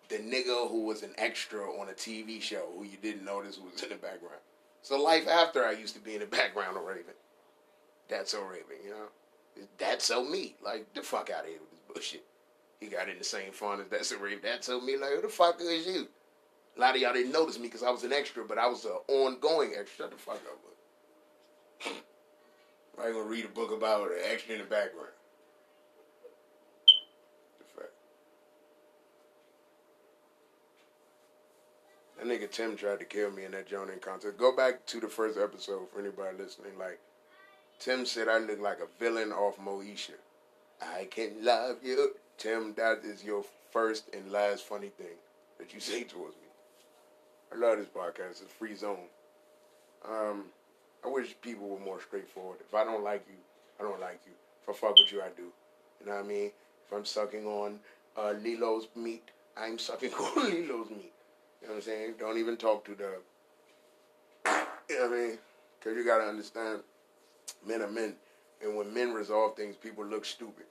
the 0.09 0.17
nigga 0.17 0.71
who 0.71 0.85
was 0.85 1.03
an 1.03 1.13
extra 1.19 1.61
on 1.61 1.89
a 1.89 1.93
TV 1.93 2.41
show 2.41 2.67
who 2.77 2.85
you 2.85 2.97
didn't 3.03 3.25
notice 3.25 3.59
was 3.59 3.83
in 3.83 3.91
the 3.91 3.97
background. 3.97 4.41
So 4.83 5.01
life 5.01 5.29
after 5.29 5.65
I 5.65 5.73
used 5.73 5.95
to 5.95 6.01
be 6.01 6.15
in 6.15 6.21
the 6.21 6.27
background 6.27 6.77
of 6.77 6.85
Raven. 6.85 7.15
That's 8.09 8.31
so 8.31 8.43
Raven, 8.43 8.77
you 8.85 8.91
know? 8.91 9.67
That's 9.77 10.05
so 10.05 10.25
me. 10.25 10.55
Like, 10.65 10.93
the 10.95 11.03
fuck 11.03 11.31
out 11.31 11.45
of 11.45 11.51
here 11.51 11.59
with 11.61 11.71
this 11.71 11.81
bullshit. 11.93 12.25
He 12.81 12.87
got 12.87 13.09
in 13.09 13.19
the 13.19 13.25
same 13.25 13.53
font 13.53 13.81
as 13.81 13.89
That's 13.89 14.09
so 14.09 14.19
Raven. 14.19 14.41
That's 14.43 14.67
so 14.67 14.81
me. 14.81 14.97
Like, 14.97 15.11
who 15.11 15.23
the 15.23 15.29
fuck 15.29 15.61
is 15.61 15.87
you? 15.87 16.09
A 16.77 16.81
lot 16.81 16.95
of 16.95 17.03
y'all 17.03 17.13
didn't 17.13 17.33
notice 17.33 17.59
me 17.59 17.67
because 17.67 17.83
I 17.83 17.91
was 17.91 18.05
an 18.05 18.13
extra, 18.13 18.45
but 18.45 18.57
I 18.57 18.69
was 18.69 18.85
an 18.85 18.93
ongoing 19.09 19.73
extra. 19.77 20.05
Shut 20.05 20.11
the 20.13 20.17
fuck 20.17 20.37
up, 20.37 20.59
I 23.01 23.07
ain't 23.07 23.15
gonna 23.15 23.29
read 23.29 23.45
a 23.45 23.49
book 23.49 23.71
about 23.71 24.11
an 24.11 24.19
extra 24.31 24.55
in 24.55 24.61
the 24.61 24.67
background. 24.67 25.11
That 32.19 32.27
nigga 32.27 32.51
Tim 32.51 32.77
tried 32.77 32.99
to 32.99 33.05
kill 33.05 33.31
me 33.31 33.45
in 33.45 33.53
that 33.53 33.71
Jonin 33.71 34.01
contest. 34.01 34.39
Go 34.39 34.55
back 34.55 34.85
to 34.87 34.99
the 34.99 35.09
first 35.09 35.39
episode 35.39 35.89
for 35.93 36.01
anybody 36.01 36.37
listening. 36.37 36.73
Like, 36.79 36.99
Tim 37.79 38.05
said 38.05 38.29
I 38.29 38.39
look 38.39 38.61
like 38.61 38.79
a 38.81 38.89
villain 38.99 39.31
off 39.31 39.57
Moesha. 39.59 40.19
I 40.83 41.07
can 41.11 41.45
love 41.45 41.77
you. 41.83 42.17
Tim, 42.37 42.75
that 42.75 43.05
is 43.05 43.23
your 43.23 43.45
first 43.71 44.05
and 44.13 44.33
last 44.33 44.65
funny 44.65 44.89
thing 44.89 45.17
that 45.59 45.73
you 45.73 45.79
say 45.79 46.03
towards 46.03 46.35
me. 46.37 46.49
I 47.53 47.57
love 47.57 47.79
this 47.79 47.87
podcast. 47.87 48.31
It's 48.31 48.43
a 48.43 48.47
free 48.47 48.75
zone. 48.75 49.09
Um, 50.09 50.47
I 51.05 51.09
wish 51.09 51.37
people 51.41 51.69
were 51.69 51.79
more 51.79 52.01
straightforward. 52.01 52.59
If 52.61 52.75
I 52.75 52.85
don't 52.85 53.05
like 53.05 53.25
you, 53.29 53.37
I 53.79 53.85
don't 53.85 54.01
like 54.01 54.21
you. 54.27 54.33
If 54.63 54.69
I 54.69 54.73
fuck 54.73 54.99
with 54.99 55.13
you, 55.13 55.23
I 55.23 55.29
do. 55.37 55.51
You 56.01 56.07
know 56.07 56.17
what 56.17 56.25
I 56.25 56.29
mean? 56.29 56.51
If 56.87 56.93
I'm 56.93 57.05
sucking 57.05 57.47
on 57.47 57.79
uh, 58.17 58.35
Lilo's 58.43 58.89
meat, 58.97 59.31
I'm 59.57 59.79
sucking 59.79 60.13
on 60.15 60.51
Lilo's 60.51 60.91
meat. 60.91 61.13
You 61.61 61.69
know 61.69 61.75
what 61.75 61.77
I'm 61.77 61.83
saying? 61.83 62.15
Don't 62.19 62.39
even 62.39 62.57
talk 62.57 62.85
to 62.87 62.95
the. 62.95 63.19
You 64.89 64.99
know 64.99 65.09
what 65.09 65.19
I 65.19 65.21
mean? 65.21 65.39
Because 65.79 65.97
you 65.97 66.05
got 66.05 66.19
to 66.19 66.25
understand, 66.25 66.81
men 67.67 67.83
are 67.83 67.91
men. 67.91 68.15
And 68.63 68.77
when 68.77 68.93
men 68.93 69.13
resolve 69.13 69.57
things, 69.57 69.77
people 69.77 70.05
look 70.05 70.25
stupid. 70.25 70.65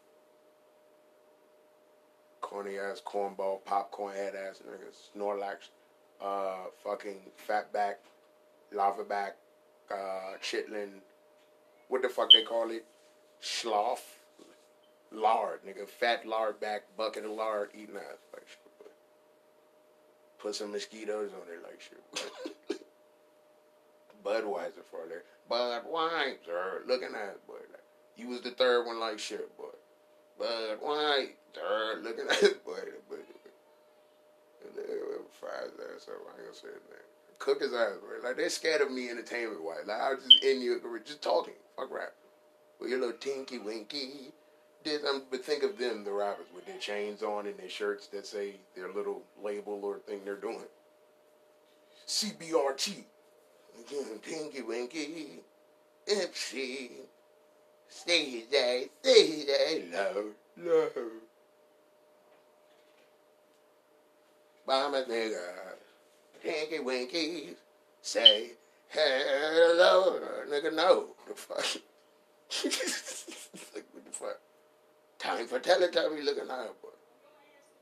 Corny 2.41 2.77
ass, 2.77 3.01
cornball, 3.05 3.63
popcorn 3.65 4.15
head 4.15 4.33
ass 4.35 4.61
niggas, 4.67 5.15
Snorlax, 5.15 5.69
uh, 6.21 6.69
fucking 6.83 7.19
fatback, 7.47 7.95
lava 8.71 9.03
back, 9.03 9.35
uh, 9.91 10.37
chitlin, 10.41 10.89
what 11.89 12.01
the 12.01 12.09
fuck 12.09 12.31
they 12.31 12.43
call 12.43 12.71
it? 12.71 12.85
Sloth, 13.39 14.19
lard, 15.11 15.61
nigga, 15.65 15.87
fat 15.87 16.25
lard 16.25 16.59
back, 16.59 16.83
bucket 16.97 17.25
of 17.25 17.31
lard, 17.31 17.69
eating 17.73 17.97
ass 17.97 18.17
like 18.33 18.47
put 20.39 20.55
some 20.55 20.71
mosquitoes 20.71 21.31
on 21.33 21.47
it 21.53 21.63
like 21.63 21.81
shit. 21.81 22.79
Budweiser 24.25 24.83
for 24.89 25.07
there. 25.07 25.23
Budweiser, 25.49 26.85
looking 26.87 27.15
at 27.15 27.45
boy. 27.47 27.53
Like, 27.71 27.83
You 28.15 28.29
was 28.29 28.41
the 28.41 28.51
third 28.51 28.85
one 28.85 28.99
like 28.99 29.19
shit, 29.19 29.55
boy. 29.57 29.65
Bud 30.37 30.77
White, 30.81 31.35
third 31.53 32.03
looking 32.03 32.25
at 32.29 32.43
it, 32.43 32.65
boy. 32.65 32.75
Fire 35.39 35.69
his 35.69 36.03
ass 36.03 36.09
up. 36.09 36.15
I 36.27 36.41
ain't 36.41 36.47
gonna 36.47 36.55
say 36.55 36.67
name. 36.67 37.07
Cook 37.39 37.61
his 37.61 37.73
ass, 37.73 37.93
bro. 38.01 38.27
Like, 38.27 38.37
they're 38.37 38.49
scared 38.49 38.81
of 38.81 38.91
me 38.91 39.09
entertainment 39.09 39.63
wise. 39.63 39.85
Like, 39.85 40.01
I 40.01 40.13
was 40.13 40.23
just 40.23 40.43
in 40.43 40.61
you, 40.61 40.81
just 41.05 41.21
talking. 41.21 41.53
Fuck 41.75 41.91
rap. 41.91 42.13
With 42.79 42.89
your 42.89 42.99
little 42.99 43.17
tinky 43.17 43.59
winky. 43.59 44.33
Um, 45.07 45.23
but 45.29 45.43
think 45.43 45.63
of 45.63 45.77
them, 45.77 46.03
the 46.03 46.11
rappers, 46.11 46.45
with 46.53 46.65
their 46.65 46.77
chains 46.77 47.23
on 47.23 47.47
and 47.47 47.57
their 47.57 47.69
shirts 47.69 48.07
that 48.07 48.25
say 48.25 48.55
their 48.75 48.91
little 48.91 49.21
label 49.43 49.79
or 49.83 49.99
thing 49.99 50.21
they're 50.23 50.35
doing. 50.35 50.65
CBRT. 52.07 53.03
Again, 53.79 54.19
tinky 54.23 54.61
winky. 54.61 55.39
Ipsy. 56.07 56.89
Stay 57.89 58.43
there, 58.51 58.83
stay 59.01 59.45
there, 59.45 59.83
low, 59.91 60.25
low. 60.57 60.89
Mama 64.67 65.05
nigga, 65.09 65.39
tinky 66.43 66.79
winky, 66.79 67.55
say 68.01 68.51
hello, 68.89 70.19
nigga. 70.49 70.73
No, 70.73 71.07
the 71.27 71.33
fuck. 71.33 71.81
like, 73.73 73.85
what 73.93 74.05
the 74.05 74.11
fuck? 74.11 74.39
Time 75.19 75.47
for 75.47 75.59
Teletubby 75.59 76.23
looking 76.23 76.49
out. 76.49 76.75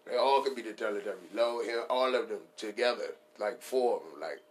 They 0.06 0.18
all 0.18 0.42
could 0.44 0.56
be 0.56 0.62
the 0.62 0.74
Teletubby. 0.74 1.34
Low 1.34 1.62
here, 1.64 1.84
all 1.90 2.14
of 2.16 2.30
them 2.30 2.40
together, 2.58 3.16
like 3.40 3.62
four 3.62 3.98
of 3.98 4.04
them, 4.12 4.22
like. 4.22 4.42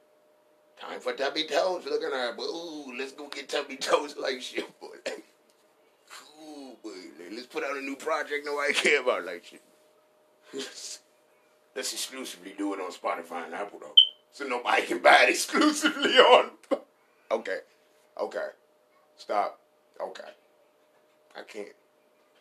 Time 0.81 1.01
for 1.01 1.13
Tubby 1.13 1.45
Toast 1.45 1.87
looking 1.87 2.11
at, 2.13 2.37
boy. 2.37 2.43
Ooh, 2.43 2.95
let's 2.99 3.13
go 3.13 3.29
get 3.29 3.49
Tubby 3.49 3.77
Toast 3.77 4.19
like 4.21 4.43
shit, 4.43 4.69
boy. 4.81 4.89
Ooh, 6.43 6.77
boy. 6.83 6.91
Let's 7.33 7.47
put 7.47 7.65
out 7.65 7.77
a 7.77 7.81
new 7.81 7.97
project 7.97 8.45
nobody 8.45 8.75
care 8.75 9.01
about 9.01 9.25
like 9.25 9.45
shit. 9.45 9.63
Let's 10.53 11.01
exclusively 11.93 12.55
do 12.59 12.75
it 12.75 12.81
on 12.81 12.91
Spotify 12.91 13.45
and 13.45 13.55
Apple 13.55 13.79
though, 13.81 13.95
so 14.33 14.45
nobody 14.45 14.83
can 14.83 14.99
buy 14.99 15.25
it 15.25 15.31
exclusively 15.31 16.11
on. 16.19 16.51
okay, 17.31 17.59
okay, 18.21 18.49
stop. 19.17 19.61
Okay, 20.01 20.29
I 21.37 21.43
can't. 21.43 21.69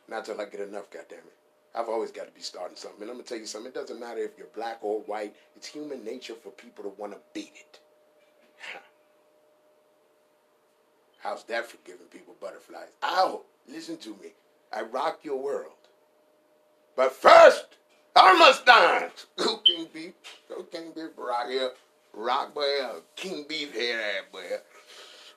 Not 0.08 0.26
till 0.26 0.40
I 0.40 0.46
get 0.46 0.62
enough. 0.62 0.90
Goddamn 0.90 1.20
it. 1.20 1.34
I've 1.76 1.90
always 1.90 2.12
got 2.12 2.28
to 2.28 2.32
be 2.32 2.42
starting 2.42 2.78
something. 2.78 3.02
And 3.02 3.10
I'm 3.10 3.18
gonna 3.18 3.28
tell 3.28 3.38
you 3.38 3.46
something. 3.46 3.72
It 3.72 3.76
doesn't 3.76 4.00
matter 4.00 4.20
if 4.20 4.38
you're 4.38 4.48
black 4.56 4.80
or 4.82 5.02
white. 5.02 5.36
It's 5.56 5.68
human 5.68 6.04
nature 6.04 6.36
for 6.36 6.50
people 6.52 6.84
to 6.84 6.90
want 6.98 7.14
to 7.14 7.20
beat 7.34 7.54
it. 7.56 7.80
How's 11.20 11.44
that 11.46 11.66
for 11.66 11.78
giving 11.86 12.08
people 12.08 12.36
butterflies? 12.40 12.90
Ow! 13.04 13.42
Listen 13.68 13.98
to 13.98 14.10
me. 14.10 14.34
I 14.72 14.82
rock 14.84 15.20
your 15.24 15.42
world. 15.42 15.72
But 16.96 17.14
first, 17.14 17.66
I 18.16 18.38
must 18.38 18.66
dance. 18.66 19.26
Go 19.38 19.58
King 19.58 19.88
Beef. 19.94 20.14
Go 20.50 20.64
King 20.64 20.92
Beef. 20.96 21.10
Rock 21.18 21.48
here. 21.50 21.72
Rock 22.14 22.54
boy. 22.54 22.64
King 23.16 23.46
Beef 23.48 23.74
head 23.74 24.26
boy. 24.32 24.42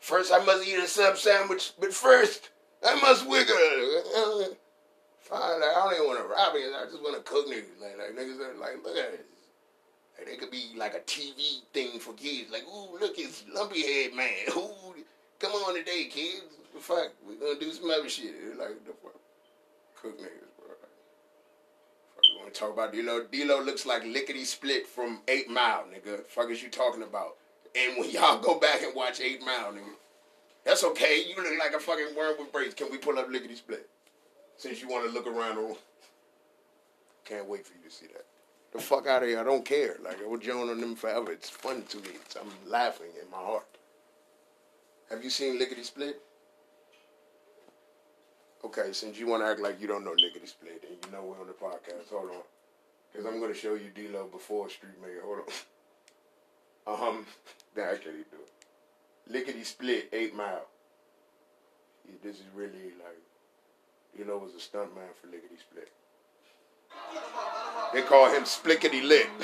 First 0.00 0.32
I 0.32 0.44
must 0.44 0.66
eat 0.68 0.78
a 0.78 0.87
sub 0.87 1.16
sandwich, 1.16 1.73
but 1.80 1.92
first 1.92 2.50
I 2.85 2.94
must 3.00 3.26
wiggle. 3.26 3.56
Uh, 4.16 4.54
fine, 5.18 5.61
like, 5.61 5.76
I 5.76 6.35
rob 6.46 6.56
it. 6.56 6.72
I 6.74 6.84
just 6.84 7.02
want 7.02 7.16
to 7.16 7.22
cook 7.22 7.46
niggas. 7.46 7.80
Like, 7.80 7.98
like 7.98 8.16
niggas 8.16 8.40
are 8.40 8.58
like, 8.58 8.84
look 8.84 8.96
at 8.96 9.12
this. 9.12 9.20
Like, 10.18 10.28
they 10.28 10.36
could 10.36 10.50
be 10.50 10.70
like 10.76 10.94
a 10.94 11.00
TV 11.00 11.60
thing 11.72 11.98
for 11.98 12.14
kids. 12.14 12.50
Like, 12.50 12.64
ooh, 12.64 12.98
look, 12.98 13.18
it's 13.18 13.44
Lumpy 13.52 13.82
Head 13.82 14.14
Man. 14.14 14.32
Ooh, 14.56 14.94
come 15.38 15.52
on 15.52 15.74
today, 15.74 16.04
kids. 16.10 16.42
Fuck, 16.78 17.12
we 17.26 17.36
gonna 17.36 17.58
do 17.58 17.70
some 17.72 17.90
other 17.90 18.08
shit. 18.08 18.34
Like, 18.58 18.84
the 18.84 18.92
fuck, 19.02 19.14
cook 19.94 20.18
niggas, 20.18 20.56
bro. 20.58 20.68
Fuck, 22.14 22.24
you 22.24 22.38
wanna 22.38 22.50
talk 22.50 22.72
about 22.72 22.92
D-Lo? 22.92 23.24
D-Lo 23.30 23.62
looks 23.62 23.86
like 23.86 24.04
Lickety 24.04 24.44
Split 24.44 24.86
from 24.86 25.20
8 25.28 25.50
Mile, 25.50 25.84
nigga. 25.92 26.24
Fuck 26.26 26.50
is 26.50 26.62
you 26.62 26.70
talking 26.70 27.02
about? 27.02 27.36
And 27.74 27.98
when 27.98 28.10
y'all 28.10 28.38
go 28.40 28.58
back 28.58 28.82
and 28.82 28.94
watch 28.94 29.20
8 29.20 29.40
Mile, 29.42 29.72
nigga, 29.72 29.94
that's 30.64 30.84
okay. 30.84 31.24
You 31.28 31.36
look 31.36 31.58
like 31.58 31.74
a 31.74 31.80
fucking 31.80 32.14
worm 32.16 32.36
with 32.38 32.52
braids. 32.52 32.74
Can 32.74 32.90
we 32.90 32.98
pull 32.98 33.18
up 33.18 33.30
Lickety 33.30 33.54
Split? 33.54 33.88
Since 34.58 34.80
you 34.80 34.88
want 34.88 35.06
to 35.06 35.12
look 35.12 35.26
around 35.26 35.56
the 35.56 35.62
room. 35.62 35.76
Can't 37.26 37.49
wait 37.49 37.66
for 37.66 37.75
you 37.75 37.88
to 37.88 37.95
see 37.95 38.06
that. 38.06 38.25
The 38.73 38.80
fuck 38.80 39.06
out 39.06 39.23
of 39.23 39.28
here. 39.28 39.40
I 39.40 39.45
don't 39.45 39.64
care. 39.64 39.97
Like, 40.02 40.23
I 40.23 40.26
will 40.26 40.38
join 40.38 40.68
on 40.68 40.80
them 40.80 40.95
forever. 40.95 41.33
It's 41.33 41.50
fun 41.50 41.83
to 41.88 41.97
me. 41.99 42.11
It's, 42.14 42.37
I'm 42.37 42.71
laughing 42.71 43.11
in 43.21 43.28
my 43.30 43.38
heart. 43.38 43.66
Have 45.11 45.25
you 45.25 45.30
seen 45.30 45.59
Lickety 45.59 45.83
Split? 45.83 46.21
Okay, 48.64 48.92
since 48.92 49.18
you 49.18 49.26
want 49.26 49.42
to 49.42 49.49
act 49.49 49.61
like 49.61 49.80
you 49.80 49.87
don't 49.87 50.04
know 50.04 50.14
Lickety 50.16 50.47
Split 50.47 50.85
and 50.88 50.99
you 51.04 51.12
know 51.12 51.25
we're 51.25 51.40
on 51.40 51.47
the 51.47 51.52
podcast, 51.52 52.11
hold 52.11 52.30
on. 52.30 52.42
Because 53.11 53.26
I'm 53.26 53.38
going 53.40 53.52
to 53.52 53.59
show 53.59 53.75
you 53.75 53.90
D-Lo 53.95 54.28
before 54.30 54.68
Street 54.68 55.00
Mayor. 55.02 55.23
Hold 55.25 55.38
on. 55.40 55.45
Um, 56.88 57.26
nah, 57.76 57.83
I 57.83 57.97
can't 57.97 58.30
do 58.30 58.37
it. 58.37 59.33
Lickety 59.33 59.64
Split, 59.64 60.09
8 60.12 60.37
Mile. 60.37 60.68
Yeah, 62.06 62.14
this 62.23 62.37
is 62.37 62.45
really 62.54 62.95
like, 63.02 63.18
you 64.16 64.25
know, 64.25 64.38
was 64.38 64.54
a 64.54 64.61
stunt 64.61 64.95
man 64.95 65.09
for 65.21 65.26
Lickety 65.26 65.56
Split. 65.59 65.90
They 67.92 68.02
call 68.02 68.30
him 68.30 68.42
Splickety 68.42 69.02
Lick. 69.02 69.30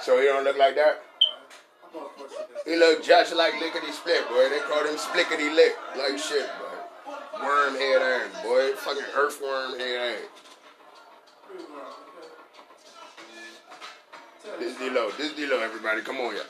so 0.00 0.18
he 0.18 0.24
don't 0.24 0.44
look 0.44 0.56
like 0.56 0.74
that? 0.76 1.02
He 2.64 2.76
look 2.76 3.04
just 3.04 3.34
like 3.36 3.60
Lickety 3.60 3.92
Split, 3.92 4.26
boy. 4.28 4.48
They 4.48 4.60
call 4.60 4.84
him 4.86 4.96
Splickety 4.96 5.54
Lick. 5.54 5.76
Like 5.98 6.18
shit, 6.18 6.48
boy. 6.58 7.12
Worm 7.42 7.74
head 7.74 8.00
ass, 8.00 8.42
boy. 8.42 8.72
Fucking 8.76 9.04
earthworm 9.14 9.78
head 9.78 10.16
ass. 10.16 10.22
This 14.58 14.78
D-Lo. 14.78 15.10
This 15.18 15.32
D-Lo, 15.34 15.58
everybody. 15.60 16.02
Come 16.02 16.16
on, 16.20 16.34
y'all. 16.34 16.44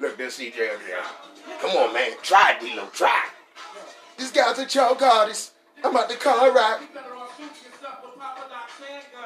Look, 0.00 0.16
there's 0.16 0.38
CJ 0.38 0.74
up 0.74 0.80
there. 0.86 1.02
Come 1.60 1.76
on, 1.76 1.92
man. 1.92 2.12
Try, 2.22 2.56
D-Lo. 2.58 2.86
Try. 2.90 3.26
This 4.16 4.30
guy's 4.30 4.58
a 4.58 4.64
choke 4.64 5.02
artist. 5.02 5.52
I'm 5.84 5.90
about 5.94 6.08
to 6.08 6.16
call 6.16 6.50
rap. 6.54 6.80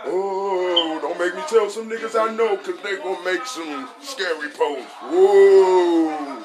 Oh, 0.06 0.98
don't 1.00 1.18
make 1.18 1.34
me 1.34 1.42
tell 1.48 1.70
some 1.70 1.88
niggas 1.88 2.18
I 2.18 2.34
know, 2.34 2.56
cause 2.56 2.74
they 2.82 2.96
gonna 2.96 3.24
make 3.24 3.46
some 3.46 3.88
scary 4.02 4.50
posts. 4.50 4.90
Whoa. 5.00 6.42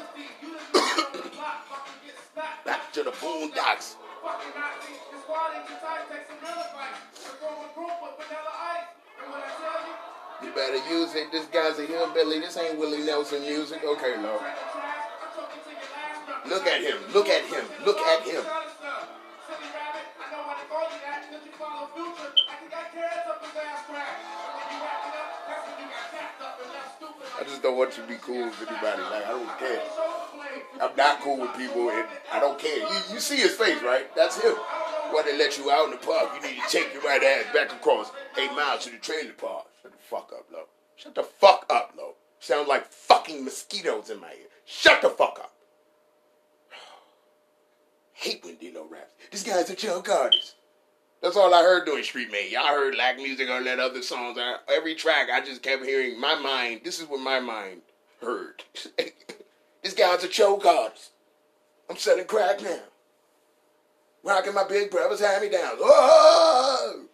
Back 2.66 2.94
to 2.94 3.04
the 3.04 3.12
boondocks. 3.12 3.96
You 10.44 10.52
better 10.56 10.78
use 10.90 11.16
it. 11.16 11.32
This 11.32 11.46
guy's 11.48 11.78
a 11.80 11.86
hillbilly. 11.86 12.40
This 12.40 12.58
ain't 12.58 12.80
Willie 12.80 13.04
Nelson 13.04 13.42
music. 13.42 13.82
Okay, 13.84 14.22
Lord. 14.22 14.42
Look 16.48 16.66
at 16.66 16.82
him. 16.82 16.98
Look 17.14 17.28
at 17.28 17.44
him. 17.44 17.66
Look 17.86 17.98
at 17.98 18.24
him. 18.24 18.44
I 27.40 27.44
just 27.44 27.62
don't 27.62 27.78
want 27.78 27.96
you 27.96 28.04
to 28.04 28.10
be 28.10 28.16
cool 28.16 28.46
with 28.46 28.62
anybody. 28.62 29.02
Like 29.02 29.26
I 29.26 29.30
don't 29.30 29.60
care. 29.60 29.82
I'm 30.82 30.96
not 30.96 31.22
cool 31.22 31.38
with 31.38 31.54
people, 31.56 31.90
and 31.90 32.08
I 32.34 32.40
don't 32.40 32.60
care. 32.60 32.78
You, 32.78 33.14
you 33.14 33.20
see 33.20 33.38
his 33.38 33.56
face, 33.56 33.82
right? 33.84 34.14
That's 34.16 34.42
him. 34.42 34.56
When 35.14 35.26
they 35.26 35.38
let 35.38 35.58
you 35.58 35.70
out 35.72 35.86
in 35.86 35.92
the 35.92 35.98
park, 35.98 36.30
you 36.36 36.50
need 36.50 36.62
to 36.62 36.70
take 36.70 36.94
your 36.94 37.02
right 37.04 37.24
ass 37.24 37.46
back 37.54 37.72
across 37.72 38.12
eight 38.38 38.52
miles 38.54 38.84
to 38.86 38.92
the 38.92 38.98
trailer 38.98 39.34
park. 39.34 39.69
Shut 39.82 39.92
the 39.92 39.98
fuck 39.98 40.32
up, 40.36 40.46
Lo. 40.52 40.64
Shut 40.96 41.16
the 41.16 41.24
fuck 41.24 41.66
up, 41.70 41.94
Lo. 41.98 42.16
Sound 42.40 42.68
like 42.68 42.88
fucking 42.88 43.44
mosquitoes 43.44 44.10
in 44.10 44.20
my 44.20 44.32
ear. 44.32 44.48
Shut 44.66 45.02
the 45.02 45.10
fuck 45.10 45.40
up. 45.40 45.54
Hate 48.14 48.44
when 48.44 48.56
D-Lo 48.56 48.88
raps. 48.90 49.12
This 49.32 49.44
guy's 49.44 49.70
a 49.70 49.76
joke 49.76 50.10
artist. 50.10 50.56
That's 51.22 51.36
all 51.36 51.54
I 51.54 51.62
heard 51.62 51.86
doing 51.86 52.04
Street 52.04 52.32
Man. 52.32 52.50
Y'all 52.50 52.68
heard 52.68 52.96
Lack 52.96 53.18
Music 53.18 53.50
or 53.50 53.62
that 53.64 53.80
other 53.80 54.02
songs. 54.02 54.38
I, 54.40 54.58
every 54.70 54.96
track, 54.96 55.28
I 55.32 55.42
just 55.42 55.62
kept 55.62 55.86
hearing 55.86 56.20
my 56.20 56.36
mind. 56.36 56.82
This 56.84 57.00
is 57.00 57.08
what 57.08 57.20
my 57.20 57.40
mind 57.40 57.82
heard. 58.22 58.64
this 59.84 59.94
guy's 59.94 60.24
a 60.24 60.30
choke 60.30 60.66
artist. 60.66 61.12
I'm 61.90 61.98
selling 61.98 62.26
crack 62.26 62.62
now. 62.62 62.80
Rocking 64.24 64.54
my 64.54 64.68
big 64.68 64.92
brother's 64.92 65.22
hand-me-downs. 65.22 65.80
Oh! 65.82 67.09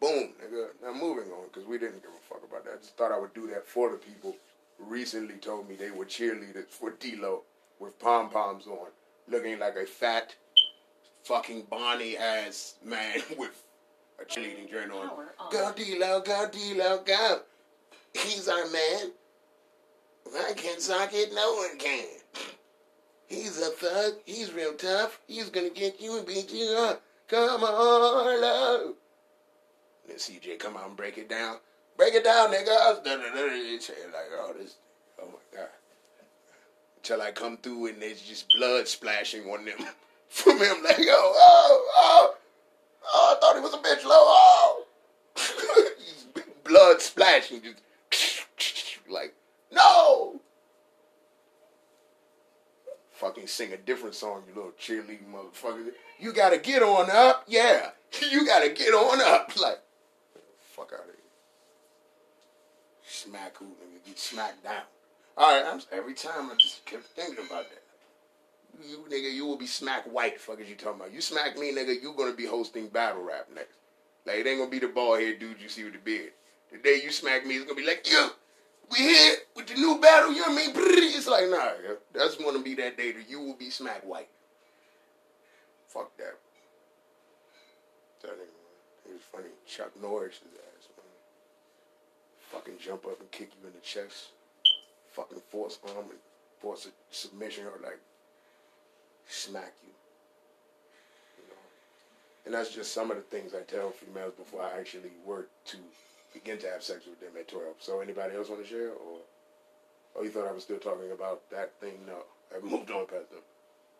Boom, 0.00 0.30
nigga. 0.42 0.68
Now 0.82 0.92
moving 0.92 1.30
on, 1.32 1.46
because 1.52 1.66
we 1.68 1.78
didn't 1.78 2.02
give 2.02 2.10
a 2.10 2.28
fuck 2.28 2.42
about 2.48 2.64
that. 2.64 2.74
I 2.74 2.76
just 2.76 2.96
thought 2.96 3.12
I 3.12 3.18
would 3.18 3.34
do 3.34 3.46
that 3.48 3.66
for 3.66 3.90
the 3.90 3.96
people 3.96 4.36
recently 4.78 5.34
told 5.36 5.68
me 5.68 5.74
they 5.74 5.90
were 5.90 6.04
cheerleaders 6.04 6.68
for 6.68 6.90
D-Lo 6.90 7.42
with 7.80 7.98
pom-poms 7.98 8.66
on, 8.66 8.88
looking 9.28 9.58
like 9.58 9.76
a 9.76 9.86
fat, 9.86 10.34
fucking 11.24 11.66
Bonnie 11.68 12.16
ass 12.16 12.76
man 12.84 13.20
with 13.38 13.64
a 14.20 14.24
cheerleading 14.24 14.70
journal 14.70 14.98
on. 15.00 15.50
Go 15.50 15.72
D-Lo, 15.74 16.20
go 16.20 16.48
D-Lo, 16.50 17.02
go. 17.04 17.40
He's 18.14 18.48
our 18.48 18.68
man. 18.70 19.12
If 20.26 20.50
I 20.50 20.52
can't 20.52 20.80
sock 20.80 21.10
it, 21.12 21.32
no 21.34 21.54
one 21.54 21.78
can. 21.78 22.04
He's 23.28 23.60
a 23.60 23.70
thug. 23.70 24.14
He's 24.24 24.52
real 24.52 24.74
tough. 24.74 25.20
He's 25.26 25.50
gonna 25.50 25.70
get 25.70 26.00
you 26.00 26.18
and 26.18 26.26
beat 26.26 26.52
you 26.52 26.74
up. 26.78 27.02
Come 27.28 27.62
on, 27.62 28.40
love. 28.40 28.94
Then 30.08 30.16
CJ 30.16 30.58
come 30.58 30.76
out 30.76 30.88
and 30.88 30.96
break 30.96 31.18
it 31.18 31.28
down. 31.28 31.58
Break 31.96 32.14
it 32.14 32.24
down, 32.24 32.50
nigga. 32.50 32.68
Like, 32.68 34.30
oh, 34.38 34.54
this, 34.58 34.76
oh 35.20 35.26
my 35.26 35.58
God. 35.58 35.68
Until 36.96 37.22
I 37.22 37.30
come 37.30 37.58
through 37.58 37.88
and 37.88 38.00
there's 38.00 38.22
just 38.22 38.50
blood 38.56 38.88
splashing 38.88 39.42
on 39.50 39.66
them 39.66 39.78
from 40.28 40.58
him. 40.58 40.82
Like, 40.82 40.96
oh, 41.00 41.32
oh, 41.36 41.90
oh, 41.96 42.34
oh, 43.12 43.36
I 43.36 43.40
thought 43.40 43.56
he 43.56 43.60
was 43.60 43.74
a 43.74 43.78
bitch, 43.78 44.04
low. 44.04 44.14
Oh. 44.16 44.84
blood 46.64 47.02
splashing. 47.02 47.62
Just 48.10 48.98
like, 49.10 49.34
no. 49.70 50.40
Fucking 53.12 53.48
sing 53.48 53.72
a 53.72 53.76
different 53.76 54.14
song, 54.14 54.44
you 54.48 54.54
little 54.54 54.72
cheerleading 54.80 55.30
motherfucker. 55.32 55.90
You 56.20 56.32
gotta 56.32 56.58
get 56.58 56.82
on 56.82 57.10
up. 57.10 57.44
Yeah. 57.46 57.90
You 58.30 58.46
gotta 58.46 58.70
get 58.70 58.94
on 58.94 59.20
up. 59.20 59.52
Like, 59.60 59.80
fuck 60.88 61.00
out 61.00 61.08
of. 61.08 61.14
Smack 63.06 63.56
who, 63.56 63.66
nigga. 63.66 64.06
Get 64.06 64.18
smacked 64.18 64.64
down. 64.64 64.82
Alright, 65.36 65.64
I'm 65.66 65.80
every 65.92 66.14
time 66.14 66.50
I 66.50 66.54
just 66.56 66.84
kept 66.84 67.04
thinking 67.04 67.46
about 67.46 67.64
that. 67.70 67.82
You 68.86 69.04
nigga, 69.08 69.32
you 69.32 69.46
will 69.46 69.56
be 69.56 69.66
smack 69.66 70.04
white. 70.04 70.40
Fuck 70.40 70.60
is 70.60 70.68
you 70.68 70.76
talking 70.76 71.00
about? 71.00 71.12
You 71.12 71.20
smack 71.20 71.58
me, 71.58 71.72
nigga, 71.72 72.00
you 72.00 72.12
gonna 72.16 72.34
be 72.34 72.46
hosting 72.46 72.88
battle 72.88 73.22
rap 73.22 73.46
next. 73.54 73.74
Like 74.26 74.36
it 74.36 74.46
ain't 74.46 74.58
gonna 74.58 74.70
be 74.70 74.78
the 74.78 74.88
bald 74.88 75.20
head 75.20 75.38
dude 75.38 75.60
you 75.60 75.68
see 75.68 75.84
with 75.84 75.94
the 75.94 75.98
beard. 75.98 76.32
The 76.70 76.78
day 76.78 77.00
you 77.02 77.10
smack 77.10 77.46
me, 77.46 77.56
it's 77.56 77.64
gonna 77.64 77.80
be 77.80 77.86
like, 77.86 78.06
yo, 78.10 78.28
we 78.90 78.98
here 78.98 79.36
with 79.56 79.66
the 79.68 79.74
new 79.74 79.98
battle, 80.00 80.32
you 80.32 80.42
what 80.42 80.50
I 80.50 80.54
mean? 80.54 80.70
It's 80.74 81.26
like, 81.26 81.48
nah, 81.48 81.70
that's 82.12 82.36
gonna 82.36 82.58
be 82.60 82.74
that 82.74 82.96
day 82.96 83.12
that 83.12 83.28
you 83.28 83.40
will 83.40 83.54
be 83.54 83.70
smack 83.70 84.02
white. 84.04 84.28
Fuck 85.88 86.16
that. 86.18 86.34
That 88.22 88.32
nigga, 88.32 89.06
He 89.06 89.12
was 89.12 89.22
funny. 89.32 89.48
Chuck 89.66 89.90
Norris' 90.00 90.36
ass, 90.36 90.42
man. 90.44 90.67
Fucking 92.52 92.74
jump 92.80 93.06
up 93.06 93.20
and 93.20 93.30
kick 93.30 93.50
you 93.60 93.68
in 93.68 93.74
the 93.74 93.80
chest. 93.80 94.28
Fucking 95.12 95.40
force 95.50 95.78
arm 95.84 96.06
and 96.10 96.18
force 96.60 96.86
a 96.86 97.14
submission 97.14 97.64
or 97.64 97.82
like 97.82 97.98
smack 99.28 99.74
you. 99.82 99.92
You 101.38 101.48
know. 101.48 101.60
And 102.46 102.54
that's 102.54 102.74
just 102.74 102.92
some 102.92 103.10
of 103.10 103.16
the 103.16 103.22
things 103.22 103.52
I 103.54 103.62
tell 103.62 103.90
females 103.90 104.34
before 104.36 104.62
I 104.62 104.78
actually 104.78 105.12
work 105.26 105.50
to 105.66 105.76
begin 106.32 106.58
to 106.58 106.70
have 106.70 106.82
sex 106.82 107.04
with 107.06 107.20
them 107.20 107.32
at 107.38 107.48
12. 107.48 107.64
So 107.80 108.00
anybody 108.00 108.36
else 108.36 108.48
want 108.48 108.62
to 108.62 108.68
share? 108.68 108.90
Or 108.90 109.18
oh, 110.16 110.22
you 110.22 110.30
thought 110.30 110.48
I 110.48 110.52
was 110.52 110.62
still 110.62 110.78
talking 110.78 111.12
about 111.12 111.48
that 111.50 111.72
thing? 111.80 111.94
No. 112.06 112.24
I 112.54 112.60
moved 112.64 112.90
on 112.90 113.06
past 113.06 113.30
them. 113.30 113.40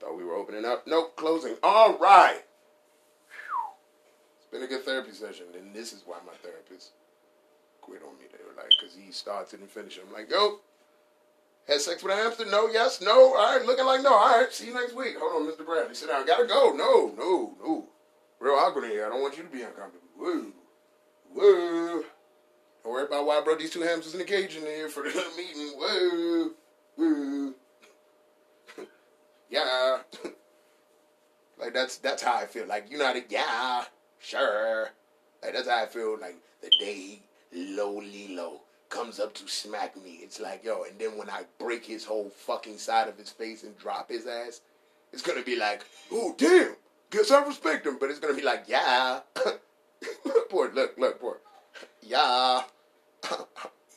Thought 0.00 0.16
we 0.16 0.24
were 0.24 0.34
opening 0.34 0.64
up. 0.64 0.86
Nope, 0.86 1.16
closing. 1.16 1.56
All 1.62 1.98
right. 1.98 2.40
It's 4.38 4.50
been 4.50 4.62
a 4.62 4.66
good 4.66 4.84
therapy 4.84 5.12
session, 5.12 5.46
and 5.54 5.74
this 5.74 5.92
is 5.92 6.02
why 6.06 6.16
my 6.24 6.32
therapist 6.42 6.92
quit 7.88 8.02
on 8.02 8.18
me. 8.18 8.26
Like, 8.56 8.72
because 8.78 8.94
he 8.94 9.12
starts 9.12 9.54
it 9.54 9.60
and 9.60 9.70
finishes. 9.70 10.02
I'm 10.06 10.12
like, 10.12 10.30
yo, 10.30 10.58
had 11.66 11.80
sex 11.80 12.02
with 12.02 12.12
a 12.12 12.16
hamster? 12.16 12.44
No, 12.46 12.68
yes, 12.68 13.00
no. 13.00 13.34
All 13.34 13.56
right, 13.56 13.64
looking 13.64 13.86
like 13.86 14.02
no. 14.02 14.14
All 14.14 14.40
right, 14.40 14.52
see 14.52 14.66
you 14.66 14.74
next 14.74 14.94
week. 14.94 15.16
Hold 15.18 15.48
on, 15.48 15.52
Mr. 15.52 15.64
Bradley. 15.64 15.94
Sit 15.94 16.08
down. 16.08 16.26
Gotta 16.26 16.46
go. 16.46 16.72
No, 16.74 17.14
no, 17.16 17.54
no. 17.62 17.84
Real 18.40 18.54
awkward 18.54 18.90
here. 18.90 19.06
I 19.06 19.08
don't 19.08 19.22
want 19.22 19.36
you 19.36 19.42
to 19.44 19.48
be 19.48 19.62
uncomfortable. 19.62 20.06
Woo. 20.18 20.52
Woo. 21.34 22.04
Don't 22.82 22.92
worry 22.92 23.04
about 23.04 23.26
why 23.26 23.38
I 23.38 23.40
brought 23.42 23.58
these 23.58 23.70
two 23.70 23.82
hamsters 23.82 24.14
in 24.14 24.18
the 24.18 24.24
cage 24.24 24.56
in 24.56 24.62
here 24.62 24.88
for 24.88 25.02
the 25.02 25.24
meeting. 25.36 25.78
Woo. 25.78 26.54
Woo. 26.96 27.54
yeah. 29.50 29.98
like 31.58 31.74
that's 31.74 31.98
that's 31.98 32.22
how 32.22 32.36
I 32.36 32.46
feel. 32.46 32.66
Like 32.66 32.90
you 32.90 32.98
know 32.98 33.12
to 33.12 33.22
yeah, 33.28 33.84
sure. 34.18 34.90
Like 35.42 35.52
that's 35.52 35.68
how 35.68 35.82
I 35.82 35.86
feel 35.86 36.18
like 36.18 36.36
the 36.62 36.70
day 36.80 37.20
low 37.58 38.60
comes 38.88 39.20
up 39.20 39.34
to 39.34 39.48
smack 39.48 39.96
me. 40.02 40.20
It's 40.22 40.40
like, 40.40 40.64
yo, 40.64 40.84
and 40.84 40.98
then 40.98 41.16
when 41.16 41.30
I 41.30 41.42
break 41.58 41.84
his 41.84 42.04
whole 42.04 42.30
fucking 42.30 42.78
side 42.78 43.08
of 43.08 43.18
his 43.18 43.30
face 43.30 43.62
and 43.62 43.76
drop 43.78 44.10
his 44.10 44.26
ass, 44.26 44.60
it's 45.12 45.22
gonna 45.22 45.42
be 45.42 45.56
like, 45.56 45.84
oh 46.12 46.34
damn, 46.36 46.76
guess 47.10 47.30
I 47.30 47.44
respect 47.44 47.86
him. 47.86 47.98
But 47.98 48.10
it's 48.10 48.18
gonna 48.18 48.34
be 48.34 48.42
like, 48.42 48.64
yeah. 48.66 49.20
poor 50.50 50.70
look, 50.72 50.96
look, 50.98 51.20
poor. 51.20 51.40
Yeah. 52.02 52.62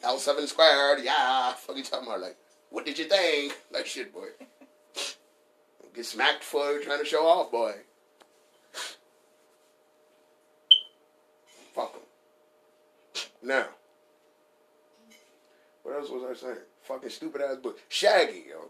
L 0.04 0.18
seven 0.18 0.48
squared, 0.48 1.00
yeah. 1.04 1.54
Fuck 1.54 1.78
you 1.78 1.84
talking 1.84 2.08
about 2.08 2.22
like, 2.22 2.38
what 2.70 2.86
did 2.86 2.98
you 2.98 3.06
think? 3.06 3.54
Like 3.72 3.86
shit 3.86 4.14
boy. 4.14 4.28
Get 5.94 6.06
smacked 6.06 6.44
for 6.44 6.80
trying 6.80 7.00
to 7.00 7.06
show 7.06 7.28
off, 7.28 7.52
boy. 7.52 7.74
Fuck 11.74 11.94
him. 11.94 12.02
Now, 13.44 13.68
what 15.84 15.96
else 15.96 16.10
was 16.10 16.24
I 16.30 16.40
saying? 16.40 16.58
Fucking 16.84 17.10
stupid 17.10 17.42
ass 17.42 17.58
book. 17.58 17.80
Shaggy, 17.90 18.46
yo. 18.50 18.70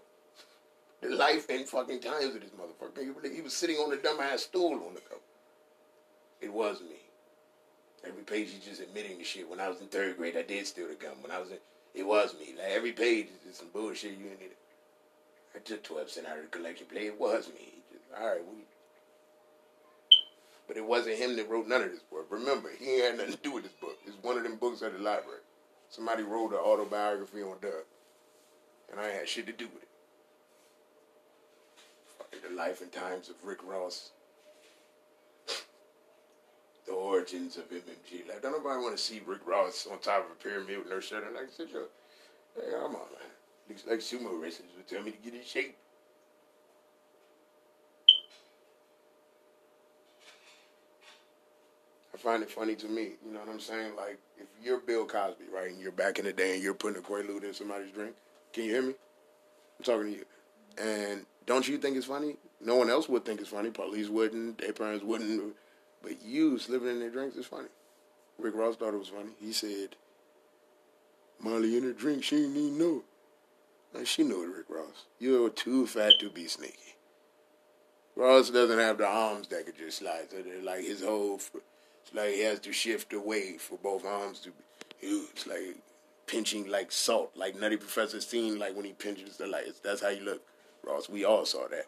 The 1.01 1.15
life 1.15 1.47
and 1.49 1.67
fucking 1.67 1.99
times 1.99 2.35
of 2.35 2.41
this 2.41 2.51
motherfucker. 2.51 3.33
He 3.33 3.41
was 3.41 3.53
sitting 3.53 3.77
on 3.77 3.89
the 3.89 3.97
dumbass 3.97 4.39
stool 4.39 4.73
on 4.73 4.93
the 4.93 5.01
cover. 5.01 5.21
It 6.39 6.53
was 6.53 6.81
me. 6.81 6.97
Every 8.03 8.23
page 8.23 8.51
he's 8.51 8.65
just 8.65 8.81
admitting 8.81 9.17
the 9.17 9.23
shit. 9.23 9.49
When 9.49 9.59
I 9.59 9.69
was 9.69 9.81
in 9.81 9.87
third 9.87 10.17
grade, 10.17 10.35
I 10.37 10.41
did 10.41 10.65
steal 10.65 10.87
the 10.87 10.95
gun. 10.95 11.13
When 11.21 11.31
I 11.31 11.39
was 11.39 11.51
in, 11.51 11.57
it 11.93 12.05
was 12.05 12.33
me. 12.39 12.53
Like 12.57 12.71
every 12.71 12.93
page 12.93 13.27
is 13.27 13.45
just 13.45 13.59
some 13.59 13.69
bullshit. 13.73 14.11
You 14.11 14.25
need 14.25 14.41
it. 14.41 14.57
I 15.55 15.59
took 15.59 15.83
twelve 15.83 16.09
cent 16.09 16.27
out 16.27 16.37
of 16.37 16.43
the 16.43 16.49
collection 16.49 16.87
plate. 16.87 17.07
It 17.07 17.19
was 17.19 17.49
me. 17.49 17.73
Just, 17.91 18.03
all 18.19 18.27
right, 18.27 18.41
we. 18.43 18.63
But 20.71 20.77
it 20.77 20.87
wasn't 20.87 21.17
him 21.17 21.35
that 21.35 21.49
wrote 21.49 21.67
none 21.67 21.81
of 21.81 21.91
this 21.91 21.99
book. 21.99 22.27
Remember, 22.29 22.71
he 22.79 22.99
had 22.99 23.17
nothing 23.17 23.33
to 23.33 23.39
do 23.39 23.51
with 23.51 23.63
this 23.63 23.73
book. 23.73 23.97
It's 24.05 24.15
one 24.21 24.37
of 24.37 24.43
them 24.43 24.55
books 24.55 24.81
at 24.81 24.93
the 24.93 24.99
library. 24.99 25.41
Somebody 25.89 26.23
wrote 26.23 26.53
an 26.53 26.59
autobiography 26.59 27.41
on 27.41 27.57
Doug, 27.61 27.83
and 28.89 28.97
I 28.97 29.09
ain't 29.09 29.15
had 29.15 29.27
shit 29.27 29.47
to 29.47 29.51
do 29.51 29.67
with 29.67 29.83
it. 29.83 29.89
The 32.47 32.51
life 32.55 32.79
and 32.79 32.89
times 32.89 33.27
of 33.27 33.35
Rick 33.43 33.67
Ross. 33.67 34.11
the 36.85 36.93
origins 36.93 37.57
of 37.57 37.69
MMG. 37.69 38.29
Like, 38.29 38.41
don't 38.41 38.53
nobody 38.53 38.81
want 38.81 38.95
to 38.95 39.03
see 39.03 39.21
Rick 39.25 39.45
Ross 39.45 39.85
on 39.91 39.99
top 39.99 40.25
of 40.25 40.31
a 40.31 40.35
pyramid 40.41 40.77
with 40.77 40.89
no 40.89 41.01
shirt. 41.01 41.27
And 41.27 41.35
like, 41.35 41.51
sit 41.51 41.71
your, 41.71 41.89
hey, 42.55 42.71
come 42.71 42.95
on, 42.95 43.03
man. 43.11 43.29
Looks 43.67 43.85
like 43.85 43.99
sumo 43.99 44.41
wrestlers 44.41 44.71
would 44.77 44.87
tell 44.87 45.03
me 45.03 45.11
to 45.11 45.17
get 45.17 45.33
in 45.33 45.43
shape. 45.43 45.75
Find 52.21 52.43
it 52.43 52.51
funny 52.51 52.75
to 52.75 52.87
me, 52.87 53.11
you 53.25 53.33
know 53.33 53.39
what 53.39 53.49
I'm 53.49 53.59
saying? 53.59 53.95
Like, 53.95 54.19
if 54.37 54.47
you're 54.63 54.79
Bill 54.79 55.05
Cosby, 55.05 55.45
right, 55.53 55.71
and 55.71 55.79
you're 55.79 55.91
back 55.91 56.19
in 56.19 56.25
the 56.25 56.33
day 56.33 56.55
and 56.55 56.63
you're 56.63 56.73
putting 56.73 56.97
a 56.97 57.05
Quaalude 57.05 57.43
in 57.43 57.53
somebody's 57.53 57.91
drink, 57.91 58.15
can 58.53 58.65
you 58.65 58.71
hear 58.71 58.81
me? 58.81 58.93
I'm 59.79 59.85
talking 59.85 60.11
to 60.11 60.17
you. 60.17 60.25
And 60.77 61.25
don't 61.45 61.67
you 61.67 61.77
think 61.77 61.97
it's 61.97 62.05
funny? 62.05 62.35
No 62.63 62.75
one 62.75 62.89
else 62.89 63.09
would 63.09 63.25
think 63.25 63.41
it's 63.41 63.49
funny. 63.49 63.71
Police 63.71 64.07
wouldn't. 64.09 64.59
Their 64.59 64.73
parents 64.73 65.03
wouldn't. 65.03 65.55
But 66.03 66.21
you 66.23 66.59
slipping 66.59 66.89
in 66.89 66.99
their 66.99 67.09
drinks 67.09 67.35
is 67.35 67.45
funny. 67.45 67.69
Rick 68.37 68.55
Ross 68.55 68.75
thought 68.75 68.93
it 68.93 68.99
was 68.99 69.09
funny. 69.09 69.31
He 69.39 69.51
said, 69.51 69.95
Molly 71.39 71.77
in 71.77 71.83
her 71.83 71.93
drink, 71.93 72.23
she 72.23 72.37
ain't 72.37 72.55
even 72.55 72.77
know. 72.77 73.03
She 74.03 74.23
knew 74.23 74.43
it, 74.43 74.55
Rick 74.55 74.69
Ross. 74.69 75.05
You're 75.19 75.49
too 75.49 75.85
fat 75.87 76.13
to 76.19 76.29
be 76.29 76.47
sneaky. 76.47 76.95
Ross 78.15 78.49
doesn't 78.49 78.79
have 78.79 78.97
the 78.97 79.07
arms 79.07 79.47
that 79.47 79.65
could 79.65 79.77
just 79.77 79.99
slide. 79.99 80.27
So 80.29 80.37
like 80.63 80.83
his 80.83 81.03
whole, 81.03 81.39
like 82.13 82.33
he 82.33 82.41
has 82.41 82.59
to 82.59 82.73
shift 82.73 83.13
away 83.13 83.57
for 83.57 83.77
both 83.77 84.05
arms 84.05 84.39
to 84.41 84.49
be. 84.49 84.63
It's 85.01 85.47
like 85.47 85.77
pinching 86.27 86.69
like 86.69 86.91
salt, 86.91 87.31
like 87.35 87.59
Nutty 87.59 87.77
Professor 87.77 88.21
seen 88.21 88.59
like 88.59 88.75
when 88.75 88.85
he 88.85 88.93
pinches 88.93 89.37
the 89.37 89.47
lights. 89.47 89.79
That's 89.79 90.01
how 90.01 90.09
you 90.09 90.23
look, 90.23 90.41
Ross. 90.83 91.09
We 91.09 91.25
all 91.25 91.45
saw 91.45 91.67
that. 91.69 91.87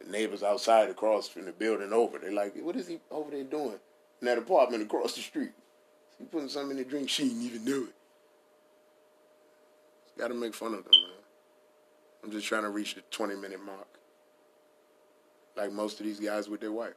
The 0.00 0.10
neighbors 0.10 0.42
outside 0.42 0.90
across 0.90 1.28
from 1.28 1.44
the 1.44 1.52
building 1.52 1.92
over, 1.92 2.18
they're 2.18 2.32
like, 2.32 2.54
what 2.56 2.76
is 2.76 2.88
he 2.88 2.98
over 3.10 3.30
there 3.30 3.44
doing 3.44 3.78
in 4.20 4.26
that 4.26 4.38
apartment 4.38 4.82
across 4.82 5.14
the 5.14 5.20
street? 5.20 5.52
He 6.18 6.24
putting 6.24 6.48
something 6.48 6.76
in 6.76 6.82
the 6.82 6.88
drink, 6.88 7.08
she 7.08 7.24
didn't 7.24 7.42
even 7.42 7.64
know 7.64 7.84
it. 7.84 7.94
Got 10.18 10.28
to 10.28 10.34
make 10.34 10.54
fun 10.54 10.74
of 10.74 10.84
them, 10.84 10.92
man. 10.92 11.10
I'm 12.22 12.30
just 12.30 12.46
trying 12.46 12.62
to 12.62 12.70
reach 12.70 12.94
the 12.94 13.02
20 13.10 13.34
minute 13.36 13.64
mark. 13.64 13.88
Like 15.56 15.72
most 15.72 16.00
of 16.00 16.06
these 16.06 16.20
guys 16.20 16.48
with 16.48 16.60
their 16.60 16.72
wife. 16.72 16.94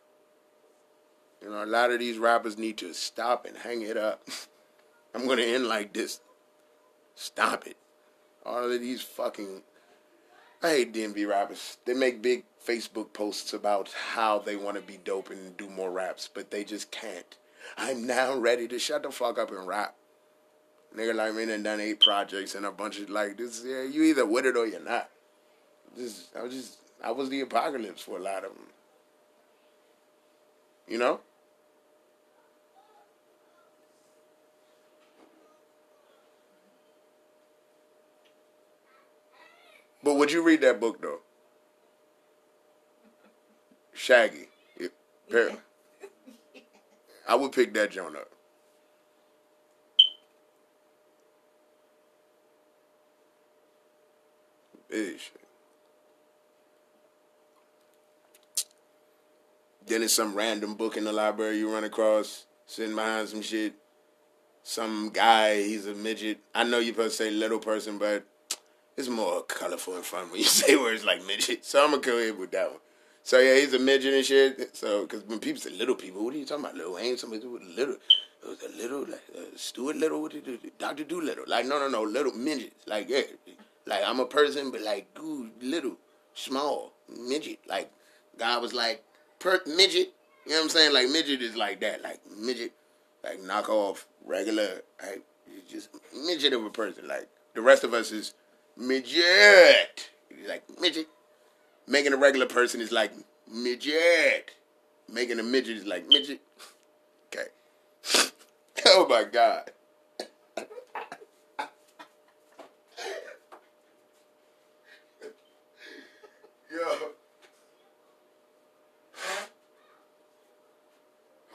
You 1.41 1.49
know, 1.49 1.63
a 1.63 1.65
lot 1.65 1.91
of 1.91 1.99
these 1.99 2.17
rappers 2.17 2.57
need 2.57 2.77
to 2.77 2.93
stop 2.93 3.45
and 3.45 3.57
hang 3.57 3.81
it 3.81 3.97
up. 3.97 4.27
I'm 5.15 5.27
to 5.27 5.43
end 5.43 5.67
like 5.67 5.93
this. 5.93 6.19
Stop 7.15 7.67
it. 7.67 7.77
All 8.45 8.71
of 8.71 8.81
these 8.81 9.01
fucking. 9.01 9.61
I 10.61 10.69
hate 10.69 10.93
DMV 10.93 11.27
rappers. 11.27 11.77
They 11.85 11.93
make 11.93 12.21
big 12.21 12.43
Facebook 12.65 13.13
posts 13.13 13.53
about 13.53 13.93
how 14.13 14.39
they 14.39 14.55
want 14.55 14.77
to 14.77 14.81
be 14.81 14.97
dope 15.03 15.29
and 15.29 15.55
do 15.55 15.69
more 15.69 15.91
raps, 15.91 16.29
but 16.33 16.51
they 16.51 16.63
just 16.63 16.91
can't. 16.91 17.37
I'm 17.77 18.05
now 18.05 18.35
ready 18.35 18.67
to 18.67 18.79
shut 18.79 19.03
the 19.03 19.11
fuck 19.11 19.37
up 19.37 19.51
and 19.51 19.67
rap. 19.67 19.95
Nigga 20.95 21.13
like 21.13 21.35
me 21.35 21.45
done 21.45 21.63
done 21.63 21.79
eight 21.79 21.99
projects 21.99 22.55
and 22.55 22.65
a 22.65 22.71
bunch 22.71 22.99
of 22.99 23.09
like 23.09 23.37
this. 23.37 23.63
Yeah, 23.65 23.83
you 23.83 24.03
either 24.03 24.25
with 24.25 24.45
it 24.45 24.55
or 24.55 24.65
you're 24.65 24.79
not. 24.79 25.09
Just 25.97 26.35
I 26.35 26.43
was 26.43 26.53
just 26.53 26.77
I 27.03 27.11
was 27.11 27.29
the 27.29 27.41
apocalypse 27.41 28.01
for 28.01 28.17
a 28.17 28.21
lot 28.21 28.45
of 28.45 28.53
them. 28.53 28.67
You 30.87 30.97
know. 30.97 31.19
But 40.03 40.15
would 40.15 40.31
you 40.31 40.43
read 40.43 40.61
that 40.61 40.79
book 40.79 41.01
though? 41.01 41.19
Shaggy. 43.93 44.49
Yeah. 45.29 45.55
I 47.27 47.33
would 47.33 47.51
pick 47.51 47.73
that 47.73 47.91
joint 47.91 48.15
up. 48.15 48.29
Ish. 54.89 55.31
Then 59.87 60.01
it's 60.01 60.13
some 60.13 60.33
random 60.33 60.73
book 60.75 60.97
in 60.97 61.03
the 61.03 61.13
library 61.13 61.59
you 61.59 61.71
run 61.71 61.83
across, 61.83 62.45
sitting 62.65 62.95
behind 62.95 63.29
some 63.29 63.41
shit. 63.41 63.75
Some 64.63 65.11
guy, 65.13 65.57
he's 65.61 65.85
a 65.85 65.93
midget. 65.93 66.39
I 66.55 66.63
know 66.63 66.79
you're 66.79 66.95
supposed 66.95 67.17
to 67.17 67.23
say 67.25 67.31
little 67.31 67.59
person, 67.59 67.99
but 67.99 68.25
it's 68.97 69.07
more 69.07 69.43
colorful 69.43 69.95
and 69.95 70.03
fun 70.03 70.31
when 70.31 70.39
you 70.39 70.45
say 70.61 70.75
words 70.75 71.05
like 71.05 71.23
midget. 71.25 71.63
So 71.63 71.83
I'm 71.83 71.91
gonna 71.91 72.01
go 72.01 72.17
ahead 72.17 72.37
with 72.37 72.51
that 72.51 72.71
one. 72.71 72.79
So 73.21 73.39
yeah, 73.39 73.55
he's 73.55 73.73
a 73.73 73.79
midget 73.79 74.13
and 74.13 74.25
shit. 74.25 74.75
So 74.75 75.03
because 75.03 75.23
when 75.23 75.39
people 75.39 75.61
say 75.61 75.71
little 75.71 75.95
people, 75.95 76.23
what 76.23 76.33
are 76.33 76.37
you 76.37 76.45
talking 76.45 76.65
about? 76.65 76.77
Lil 76.77 76.93
Wayne, 76.93 77.17
somebody 77.17 77.45
with 77.45 77.63
little. 77.63 77.95
It 77.95 78.47
was 78.47 78.61
a 78.63 78.77
little 78.77 78.99
like 78.99 79.23
uh, 79.35 79.41
Stuart 79.55 79.95
Little, 79.95 80.21
what 80.21 80.31
did 80.31 80.45
you 80.45 80.59
Doctor 80.77 81.03
Dolittle. 81.03 81.45
Like 81.47 81.65
no, 81.65 81.79
no, 81.79 81.87
no, 81.87 82.03
little 82.03 82.33
midgets. 82.33 82.87
Like 82.87 83.09
yeah, 83.09 83.21
like 83.85 84.01
I'm 84.05 84.19
a 84.19 84.25
person, 84.25 84.71
but 84.71 84.81
like 84.81 85.13
dude, 85.15 85.51
little, 85.61 85.97
small, 86.35 86.93
midget. 87.09 87.59
Like 87.67 87.91
God 88.37 88.61
was 88.61 88.73
like 88.73 89.03
per 89.39 89.61
midget. 89.65 90.13
You 90.45 90.51
know 90.51 90.57
what 90.57 90.63
I'm 90.63 90.69
saying? 90.69 90.93
Like 90.93 91.09
midget 91.09 91.41
is 91.41 91.55
like 91.55 91.79
that. 91.81 92.01
Like 92.01 92.19
midget, 92.37 92.73
like 93.23 93.41
knock 93.41 93.69
off 93.69 94.07
regular. 94.25 94.81
Like 95.01 95.23
just 95.69 95.89
midget 96.25 96.53
of 96.53 96.63
a 96.65 96.69
person. 96.69 97.07
Like 97.07 97.27
the 97.53 97.61
rest 97.61 97.83
of 97.83 97.93
us 97.93 98.11
is 98.11 98.33
midget. 98.77 100.09
Like 100.47 100.63
midget. 100.79 101.07
Making 101.87 102.13
a 102.13 102.17
regular 102.17 102.47
person 102.47 102.81
is 102.81 102.91
like 102.91 103.11
midget. 103.51 104.51
Making 105.11 105.39
a 105.39 105.43
midget 105.43 105.77
is 105.77 105.85
like 105.85 106.07
midget. 106.07 106.39
Okay. 107.33 107.47
oh 108.87 109.07
my 109.07 109.23
God. 109.23 109.71
Yo. 116.71 117.13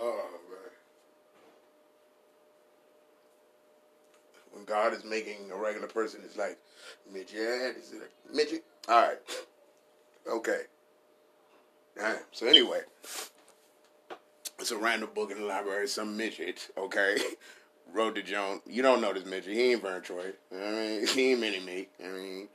Oh 0.00 0.28
man. 0.48 0.70
When 4.52 4.59
God 4.70 4.94
is 4.94 5.04
making 5.04 5.50
a 5.52 5.56
regular 5.56 5.88
person, 5.88 6.20
it's 6.24 6.36
like 6.36 6.56
midget. 7.12 7.76
Is 7.76 7.92
it 7.92 8.02
a 8.02 8.36
midget? 8.36 8.64
All 8.88 9.02
right. 9.02 9.18
Okay. 10.30 10.60
Damn. 11.98 12.18
So 12.30 12.46
anyway, 12.46 12.82
it's 14.60 14.70
a 14.70 14.76
random 14.76 15.10
book 15.12 15.32
in 15.32 15.40
the 15.40 15.44
library. 15.44 15.88
Some 15.88 16.16
midget, 16.16 16.70
okay, 16.78 17.16
wrote 17.92 18.14
to 18.14 18.22
Joan. 18.22 18.60
You 18.64 18.82
don't 18.82 19.00
know 19.00 19.12
this 19.12 19.26
midget. 19.26 19.54
He 19.54 19.72
ain't 19.72 19.82
Vern 19.82 20.02
Troy. 20.02 20.30
I 20.54 20.70
mean, 20.70 21.06
he 21.14 21.32
ain't 21.32 21.40
mini 21.40 21.58
me. 21.58 21.88
I 22.02 22.08
mean, 22.08 22.48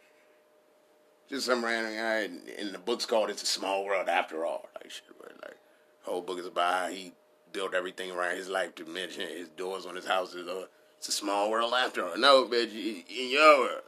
just 1.30 1.46
some 1.46 1.66
random 1.66 1.96
guy. 1.96 2.30
And 2.58 2.74
the 2.74 2.80
book's 2.80 3.06
called 3.06 3.30
"It's 3.30 3.44
a 3.44 3.46
Small 3.46 3.84
World 3.84 4.08
After 4.08 4.46
All." 4.46 4.70
Like 4.76 4.90
shit, 4.90 5.04
like 5.44 5.58
whole 6.04 6.22
book 6.22 6.40
is 6.40 6.46
about 6.48 6.74
how 6.74 6.88
he 6.88 7.12
built 7.52 7.74
everything 7.74 8.12
around 8.12 8.38
his 8.38 8.48
life 8.48 8.74
to 8.76 8.86
mention 8.86 9.28
his 9.28 9.50
doors 9.50 9.86
on 9.86 9.98
his 9.98 10.06
houses 10.06 10.36
is 10.36 10.48
uh, 10.48 10.66
it's 11.06 11.14
a 11.14 11.20
small 11.20 11.52
world 11.52 11.72
after 11.72 12.04
all. 12.04 12.18
No, 12.18 12.46
bitch, 12.46 12.74
in 12.74 13.30
your 13.30 13.60
world. 13.60 13.84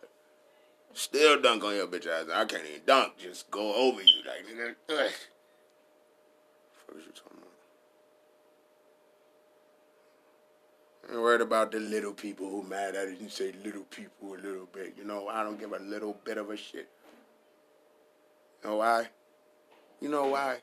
Still 0.93 1.41
dunk 1.41 1.63
on 1.63 1.75
your 1.75 1.87
bitch 1.87 2.05
ass. 2.05 2.27
I 2.31 2.45
can't 2.45 2.63
even 2.63 2.81
dunk. 2.85 3.17
Just 3.17 3.49
go 3.49 3.73
over 3.73 4.03
you 4.03 4.21
like 4.23 4.45
nigga. 4.45 4.75
What 6.85 6.97
you 6.97 7.11
talking 7.15 7.39
about? 7.39 7.49
I'm 11.09 11.21
worried 11.21 11.41
about 11.41 11.71
the 11.71 11.79
little 11.79 12.13
people 12.13 12.47
who 12.49 12.61
mad 12.61 12.95
at 12.95 13.07
it 13.07 13.19
and 13.19 13.31
say 13.31 13.51
little 13.65 13.85
people 13.89 14.35
a 14.35 14.37
little 14.37 14.67
bit. 14.71 14.93
You 14.95 15.03
know, 15.03 15.27
I 15.27 15.41
don't 15.41 15.59
give 15.59 15.73
a 15.73 15.79
little 15.79 16.15
bit 16.23 16.37
of 16.37 16.51
a 16.51 16.57
shit. 16.57 16.87
You 18.63 18.69
know 18.69 18.75
why? 18.77 19.07
You 20.01 20.09
know 20.09 20.27
why? 20.27 20.57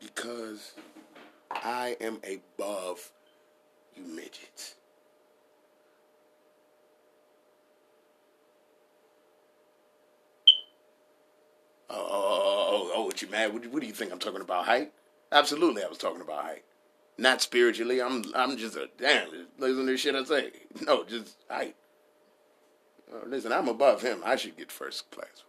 Because 0.00 0.72
I 1.50 1.98
am 2.00 2.18
above 2.24 3.12
you 3.94 4.04
midgets. 4.04 4.76
Oh, 11.92 12.06
oh, 12.08 12.66
oh, 12.70 12.92
oh, 12.94 13.04
what 13.04 13.20
you 13.20 13.28
mad? 13.28 13.52
What, 13.52 13.66
what 13.66 13.80
do 13.80 13.86
you 13.86 13.92
think 13.92 14.12
I'm 14.12 14.18
talking 14.18 14.40
about? 14.40 14.66
Height? 14.66 14.92
Absolutely, 15.32 15.82
I 15.82 15.88
was 15.88 15.98
talking 15.98 16.20
about 16.20 16.44
height. 16.44 16.64
Not 17.18 17.42
spiritually. 17.42 18.00
I'm, 18.00 18.24
I'm 18.34 18.56
just 18.56 18.76
a 18.76 18.88
damn. 18.98 19.28
Listen 19.58 19.86
to 19.86 19.96
shit 19.96 20.14
I 20.14 20.24
say. 20.24 20.50
No, 20.86 21.04
just 21.04 21.36
height. 21.48 21.76
Oh, 23.12 23.26
listen, 23.26 23.52
I'm 23.52 23.68
above 23.68 24.02
him. 24.02 24.22
I 24.24 24.36
should 24.36 24.56
get 24.56 24.70
first 24.70 25.10
class. 25.10 25.42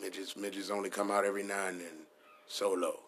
Midgets, 0.00 0.36
midgets 0.36 0.70
only 0.70 0.88
come 0.88 1.10
out 1.10 1.26
every 1.26 1.42
now 1.42 1.66
and 1.66 1.80
then, 1.80 2.06
solo. 2.46 3.00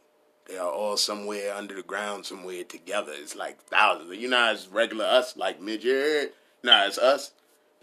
They 0.47 0.59
are 0.59 0.71
all 0.71 0.99
somewhere 0.99 1.55
under 1.55 1.75
the 1.75 1.83
ground, 1.83 2.27
somewhere 2.27 2.65
together. 2.65 3.13
It's 3.15 3.35
like 3.35 3.63
thousands. 3.63 4.15
You 4.19 4.29
know, 4.29 4.53
it's 4.53 4.69
regular 4.69 5.07
us, 5.07 5.37
like 5.37 5.61
midget. 5.61 6.35
Nah, 6.63 6.87
it's 6.87 6.99
us. 6.99 7.33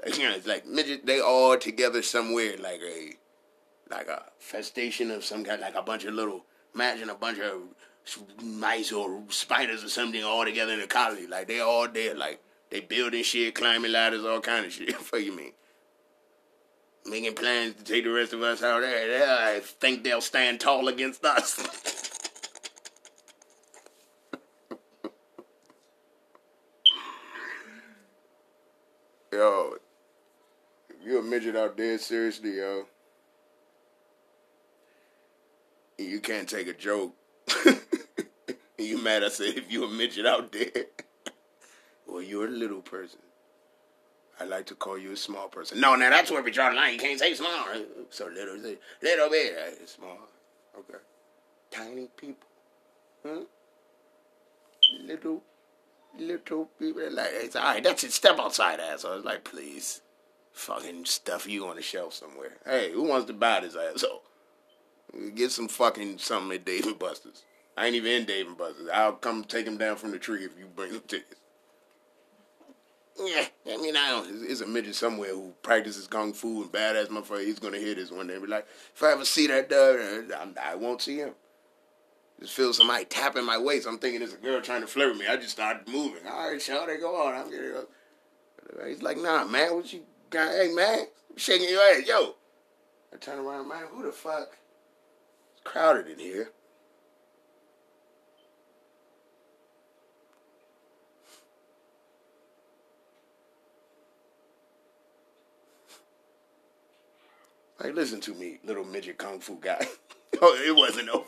It's 0.03 0.47
like 0.47 0.65
midget. 0.65 1.05
They 1.05 1.19
all 1.19 1.57
together 1.57 2.01
somewhere, 2.01 2.55
like 2.57 2.81
a, 2.81 3.13
like 3.89 4.07
a 4.07 4.23
festation 4.41 5.13
of 5.13 5.25
some 5.25 5.43
kind, 5.43 5.62
like 5.62 5.75
a 5.75 5.81
bunch 5.81 6.05
of 6.05 6.13
little. 6.13 6.45
Imagine 6.73 7.09
a 7.09 7.15
bunch 7.15 7.39
of 7.39 7.62
mice 8.43 8.91
or 8.91 9.23
spiders 9.29 9.83
or 9.83 9.89
something 9.89 10.23
all 10.23 10.45
together 10.45 10.73
in 10.73 10.79
a 10.79 10.88
colony. 10.88 11.27
Like 11.27 11.47
they 11.47 11.59
all 11.59 11.88
there, 11.88 12.15
like 12.15 12.41
they 12.69 12.79
building 12.79 13.23
shit, 13.23 13.55
climbing 13.55 13.91
ladders, 13.91 14.23
all 14.25 14.39
kind 14.41 14.65
of 14.65 14.71
shit. 14.71 14.93
what 15.12 15.23
you 15.23 15.35
mean? 15.35 15.53
Making 17.05 17.33
plans 17.33 17.75
to 17.75 17.83
take 17.83 18.03
the 18.03 18.12
rest 18.12 18.33
of 18.33 18.41
us 18.41 18.62
out 18.62 18.81
there. 18.81 19.55
I 19.55 19.59
think 19.62 20.03
they'll 20.03 20.21
stand 20.21 20.59
tall 20.59 20.88
against 20.88 21.25
us. 21.25 21.59
yo, 29.31 29.78
you 31.09 31.19
a 31.19 31.23
midget 31.23 31.55
out 31.55 31.75
there, 31.75 31.97
seriously, 31.97 32.57
yo, 32.57 32.85
and 35.97 36.07
you 36.07 36.19
can't 36.19 36.47
take 36.47 36.67
a 36.67 36.73
joke, 36.73 37.15
you 38.77 39.01
mad 39.01 39.23
I 39.23 39.29
said 39.29 39.57
if 39.57 39.71
you 39.71 39.85
a 39.85 39.89
midget 39.89 40.27
out 40.27 40.51
there, 40.51 40.85
well, 42.07 42.21
you're 42.21 42.45
a 42.45 42.51
little 42.51 42.81
person. 42.81 43.19
I 44.39 44.45
like 44.45 44.67
to 44.67 44.75
call 44.75 44.97
you 44.97 45.11
a 45.11 45.17
small 45.17 45.49
person. 45.49 45.81
No, 45.81 45.95
now 45.95 46.09
that's 46.11 46.31
where 46.31 46.41
we 46.41 46.51
draw 46.51 46.69
the 46.69 46.75
line. 46.75 46.93
You 46.93 46.99
can't 46.99 47.19
say 47.19 47.33
small. 47.33 47.65
So 48.09 48.27
little, 48.27 48.55
little 48.55 49.29
bit, 49.29 49.53
right? 49.57 49.89
small. 49.89 50.17
Okay. 50.77 50.99
Tiny 51.71 52.07
people. 52.15 52.47
Huh? 53.25 53.41
Little 55.03 55.41
little 56.17 56.65
people 56.79 57.11
like 57.11 57.29
it's 57.33 57.55
all 57.55 57.63
right. 57.63 57.83
That's 57.83 58.03
it. 58.05 58.13
Step 58.13 58.39
outside, 58.39 58.79
asshole. 58.79 59.17
It's 59.17 59.25
like, 59.25 59.43
please, 59.43 60.01
fucking 60.51 61.05
stuff 61.05 61.47
you 61.47 61.65
on 61.67 61.75
the 61.75 61.81
shelf 61.81 62.13
somewhere. 62.13 62.57
Hey, 62.65 62.91
who 62.91 63.03
wants 63.03 63.27
to 63.27 63.33
buy 63.33 63.62
this 63.62 63.75
asshole? 63.75 64.23
Get 65.35 65.51
some 65.51 65.67
fucking 65.67 66.17
something 66.19 66.55
at 66.55 66.65
Dave 66.65 66.85
and 66.85 66.99
Buster's. 66.99 67.43
I 67.75 67.88
ain't 67.88 67.95
even 67.95 68.12
in 68.12 68.25
Dave 68.25 68.47
and 68.47 68.57
Buster's. 68.57 68.89
I'll 68.93 69.13
come 69.13 69.43
take 69.43 69.65
him 69.65 69.77
down 69.77 69.95
from 69.95 70.12
the 70.12 70.19
tree 70.19 70.43
if 70.43 70.57
you 70.57 70.67
bring 70.67 70.93
the 70.93 70.99
tickets. 70.99 71.35
Yeah, 73.21 73.45
I 73.67 73.77
mean, 73.77 73.97
I 73.97 74.12
don't. 74.12 74.49
It's 74.49 74.62
a 74.62 74.67
midget 74.67 74.95
somewhere 74.95 75.31
who 75.33 75.53
practices 75.62 76.07
kung 76.07 76.31
fu 76.31 76.62
and 76.62 76.71
badass 76.71 77.07
motherfucker. 77.07 77.43
He's 77.45 77.59
gonna 77.59 77.77
hear 77.77 77.95
this 77.95 78.12
one 78.12 78.27
day. 78.27 78.35
And 78.35 78.43
be 78.43 78.49
like, 78.49 78.65
if 78.95 79.03
I 79.03 79.12
ever 79.12 79.25
see 79.25 79.47
that 79.47 79.65
uh, 79.71 80.21
dog, 80.21 80.57
I 80.62 80.75
won't 80.75 81.01
see 81.01 81.17
him. 81.17 81.33
Just 82.39 82.53
feel 82.53 82.71
somebody 82.71 83.03
tapping 83.03 83.45
my 83.45 83.57
waist. 83.57 83.88
I'm 83.88 83.97
thinking 83.97 84.21
it's 84.21 84.33
a 84.33 84.38
girl 84.38 84.62
trying 84.62 84.81
to 84.81 84.88
flirt 84.88 85.09
with 85.09 85.19
me. 85.19 85.27
I 85.27 85.35
just 85.35 85.51
started 85.51 85.85
moving. 85.89 86.25
All 86.25 86.49
right, 86.49 86.62
show 86.62 86.85
they 86.85 86.97
go 86.97 87.15
on. 87.21 87.35
I'm 87.35 87.49
getting. 87.49 87.73
He's 88.88 89.01
like, 89.01 89.17
nah, 89.17 89.43
man, 89.45 89.75
what 89.75 89.91
you 89.91 90.01
God, 90.29 90.51
hey 90.51 90.71
man, 90.73 91.07
shaking 91.37 91.69
your 91.69 91.81
ass, 91.81 92.07
yo. 92.07 92.35
I 93.11 93.17
turn 93.17 93.39
around, 93.39 93.67
man, 93.67 93.83
who 93.91 94.03
the 94.03 94.11
fuck? 94.11 94.57
It's 95.53 95.61
crowded 95.63 96.07
in 96.07 96.19
here. 96.19 96.51
Like, 107.81 107.95
listen 107.95 108.19
to 108.21 108.33
me, 108.35 108.59
little 108.63 108.83
midget 108.83 109.17
kung 109.17 109.39
fu 109.39 109.57
guy. 109.59 109.79
oh, 110.41 110.63
it 110.67 110.75
wasn't 110.75 111.09
over. 111.09 111.25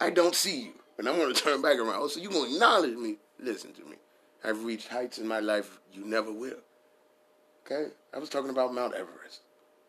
I 0.00 0.10
don't 0.10 0.34
see 0.34 0.62
you. 0.62 0.72
And 0.96 1.08
I'm 1.08 1.16
going 1.16 1.32
to 1.32 1.40
turn 1.40 1.62
back 1.62 1.78
around. 1.78 1.96
Oh, 1.96 2.08
so 2.08 2.18
you 2.18 2.30
going 2.30 2.48
to 2.48 2.54
acknowledge 2.54 2.96
me. 2.96 3.16
Listen 3.38 3.72
to 3.74 3.84
me. 3.84 3.96
I've 4.42 4.64
reached 4.64 4.88
heights 4.88 5.18
in 5.18 5.28
my 5.28 5.38
life 5.40 5.78
you 5.92 6.04
never 6.04 6.32
will. 6.32 6.56
Okay? 7.70 7.90
I 8.14 8.18
was 8.18 8.28
talking 8.28 8.50
about 8.50 8.74
Mount 8.74 8.94
Everest, 8.94 9.40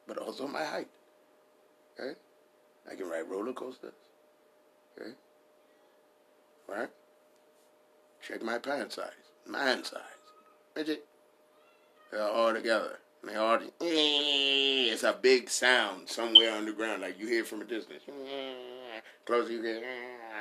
but 0.08 0.18
also 0.18 0.48
my 0.48 0.64
height. 0.64 0.88
Okay? 2.00 2.18
I 2.90 2.96
can 2.96 3.10
ride 3.10 3.30
roller 3.30 3.54
coasters. 3.54 3.94
Okay? 5.00 5.12
Right? 6.68 6.90
Check 8.22 8.44
my 8.44 8.58
pant 8.58 8.92
size. 8.92 9.12
Man 9.48 9.84
size. 9.84 10.02
Midget. 10.76 11.06
They're 12.12 12.24
all 12.24 12.54
together. 12.54 13.00
And 13.22 13.32
they 13.32 13.36
all, 13.36 13.60
it's 13.82 15.04
a 15.04 15.14
big 15.14 15.50
sound 15.50 16.10
somewhere 16.10 16.52
underground, 16.52 17.02
like 17.02 17.20
you 17.20 17.28
hear 17.28 17.46
from 17.46 17.62
a 17.62 17.66
distance. 17.66 18.04
Closer 19.26 19.52
you 19.52 19.62
get, 19.62 19.84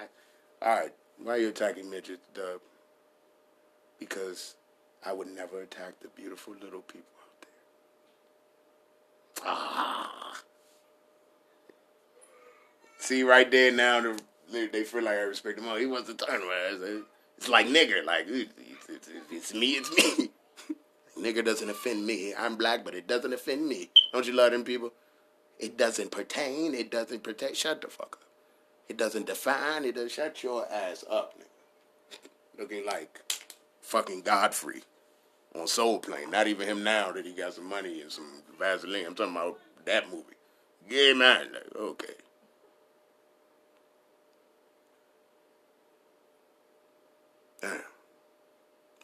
all 0.62 0.76
right. 0.76 0.92
Why 1.22 1.32
are 1.32 1.38
you 1.38 1.48
attacking 1.48 1.90
midgets, 1.90 2.22
Dub? 2.32 2.60
Because 3.98 4.54
I 5.04 5.12
would 5.12 5.28
never 5.28 5.60
attack 5.62 5.94
the 6.00 6.08
beautiful 6.08 6.54
little 6.62 6.82
people. 6.82 7.17
Ah. 9.44 10.42
See, 12.98 13.22
right 13.22 13.50
there 13.50 13.72
now, 13.72 14.00
the, 14.00 14.68
they 14.72 14.84
feel 14.84 15.02
like 15.02 15.14
I 15.14 15.22
respect 15.22 15.58
them. 15.58 15.68
Oh, 15.68 15.76
he 15.76 15.86
wants 15.86 16.08
to 16.08 16.14
turn 16.14 16.42
around. 16.42 17.04
It's 17.36 17.48
like 17.48 17.66
nigger. 17.66 18.04
Like, 18.04 18.26
it's, 18.28 19.08
it's 19.30 19.54
me, 19.54 19.72
it's 19.72 19.90
me. 19.96 20.30
nigger 21.18 21.44
doesn't 21.44 21.70
offend 21.70 22.06
me. 22.06 22.34
I'm 22.34 22.56
black, 22.56 22.84
but 22.84 22.94
it 22.94 23.06
doesn't 23.06 23.32
offend 23.32 23.66
me. 23.66 23.90
Don't 24.12 24.26
you 24.26 24.32
love 24.32 24.52
them 24.52 24.64
people? 24.64 24.92
It 25.58 25.76
doesn't 25.76 26.10
pertain. 26.10 26.74
It 26.74 26.90
doesn't 26.90 27.22
pertain. 27.22 27.54
Shut 27.54 27.80
the 27.80 27.88
fuck 27.88 28.18
up. 28.20 28.28
It 28.88 28.96
doesn't 28.96 29.26
define. 29.26 29.84
It 29.84 29.94
doesn't 29.94 30.12
shut 30.12 30.42
your 30.42 30.66
ass 30.70 31.04
up, 31.10 31.34
nigga. 31.38 32.60
Looking 32.60 32.86
like 32.86 33.20
fucking 33.80 34.22
Godfrey 34.22 34.82
on 35.60 35.66
Soul 35.66 35.98
Plane. 35.98 36.30
Not 36.30 36.46
even 36.46 36.66
him 36.66 36.84
now 36.84 37.12
that 37.12 37.24
he 37.24 37.32
got 37.32 37.54
some 37.54 37.68
money 37.68 38.00
and 38.00 38.10
some 38.10 38.42
Vaseline. 38.58 39.06
I'm 39.06 39.14
talking 39.14 39.34
about 39.34 39.58
that 39.84 40.10
movie. 40.10 40.24
Yeah, 40.88 41.12
man. 41.12 41.48
Okay. 41.76 42.14
Damn. 47.60 47.80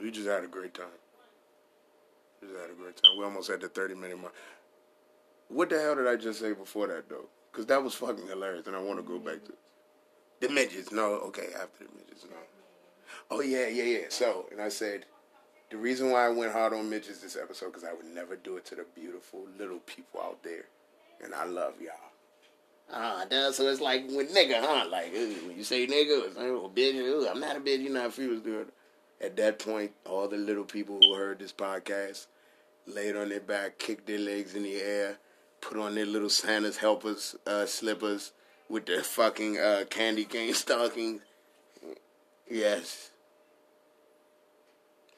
We 0.00 0.10
just 0.10 0.26
had 0.26 0.44
a 0.44 0.48
great 0.48 0.74
time. 0.74 0.86
We 2.40 2.48
just 2.48 2.60
had 2.60 2.70
a 2.70 2.74
great 2.74 2.96
time. 2.96 3.16
We 3.18 3.24
almost 3.24 3.50
had 3.50 3.60
the 3.60 3.68
30 3.68 3.94
minute 3.94 4.20
mark. 4.20 4.34
What 5.48 5.70
the 5.70 5.80
hell 5.80 5.94
did 5.94 6.06
I 6.06 6.16
just 6.16 6.40
say 6.40 6.52
before 6.52 6.86
that, 6.88 7.08
though? 7.08 7.26
Because 7.50 7.66
that 7.66 7.82
was 7.82 7.94
fucking 7.94 8.26
hilarious, 8.26 8.66
and 8.66 8.74
I 8.74 8.80
want 8.80 8.98
to 8.98 9.02
go 9.04 9.18
back 9.18 9.44
to 9.44 9.52
the 10.40 10.48
midgets. 10.48 10.90
No, 10.90 11.14
okay, 11.26 11.48
after 11.54 11.84
the 11.84 11.90
midgets, 11.96 12.24
no. 12.24 12.36
Oh, 13.30 13.40
yeah, 13.40 13.68
yeah, 13.68 13.84
yeah. 13.84 14.04
So, 14.08 14.46
and 14.50 14.60
I 14.60 14.68
said, 14.68 15.04
the 15.70 15.76
reason 15.76 16.10
why 16.10 16.26
I 16.26 16.28
went 16.28 16.52
hard 16.52 16.72
on 16.72 16.88
midgets 16.90 17.20
this 17.20 17.36
episode, 17.36 17.66
because 17.66 17.84
I 17.84 17.92
would 17.92 18.06
never 18.06 18.36
do 18.36 18.56
it 18.56 18.64
to 18.66 18.74
the 18.74 18.84
beautiful 18.94 19.40
little 19.58 19.80
people 19.80 20.20
out 20.20 20.42
there. 20.42 20.66
And 21.22 21.34
I 21.34 21.44
love 21.44 21.74
y'all. 21.80 21.94
Ah, 22.92 23.24
uh, 23.24 23.52
so 23.52 23.66
it's 23.68 23.80
like 23.80 24.04
with 24.08 24.34
nigga, 24.34 24.60
huh? 24.60 24.86
Like, 24.90 25.12
when 25.12 25.56
you 25.56 25.64
say 25.64 25.86
nigga, 25.86 26.36
like, 26.36 26.44
oh, 26.44 26.70
bitch, 26.74 26.94
ooh, 26.94 27.26
I'm 27.26 27.40
not 27.40 27.56
a 27.56 27.60
bitch, 27.60 27.80
you 27.80 27.90
know 27.90 28.06
if 28.06 28.16
he 28.16 28.26
was 28.26 28.40
doing 28.40 28.66
At 29.20 29.36
that 29.36 29.58
point, 29.58 29.92
all 30.04 30.28
the 30.28 30.36
little 30.36 30.64
people 30.64 30.98
who 31.00 31.14
heard 31.14 31.38
this 31.38 31.52
podcast 31.52 32.26
laid 32.86 33.16
on 33.16 33.30
their 33.30 33.40
back, 33.40 33.78
kicked 33.78 34.06
their 34.06 34.18
legs 34.18 34.54
in 34.54 34.64
the 34.64 34.76
air, 34.76 35.16
put 35.60 35.78
on 35.78 35.94
their 35.94 36.06
little 36.06 36.28
Santa's 36.28 36.76
helpers, 36.76 37.34
uh, 37.46 37.64
slippers 37.64 38.32
with 38.68 38.86
their 38.86 39.02
fucking 39.02 39.58
uh, 39.58 39.84
candy 39.88 40.24
cane 40.24 40.54
stockings. 40.54 41.22
Yes. 42.48 43.10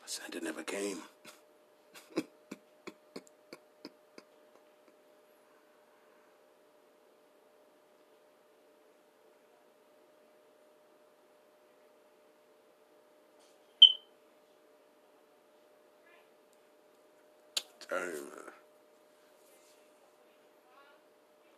Santa 0.07 0.41
never 0.41 0.63
came. 0.63 1.03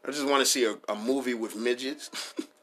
I 0.08 0.10
just 0.10 0.26
want 0.26 0.40
to 0.40 0.46
see 0.46 0.64
a, 0.64 0.74
a 0.88 0.94
movie 0.94 1.34
with 1.34 1.54
midgets. 1.54 2.10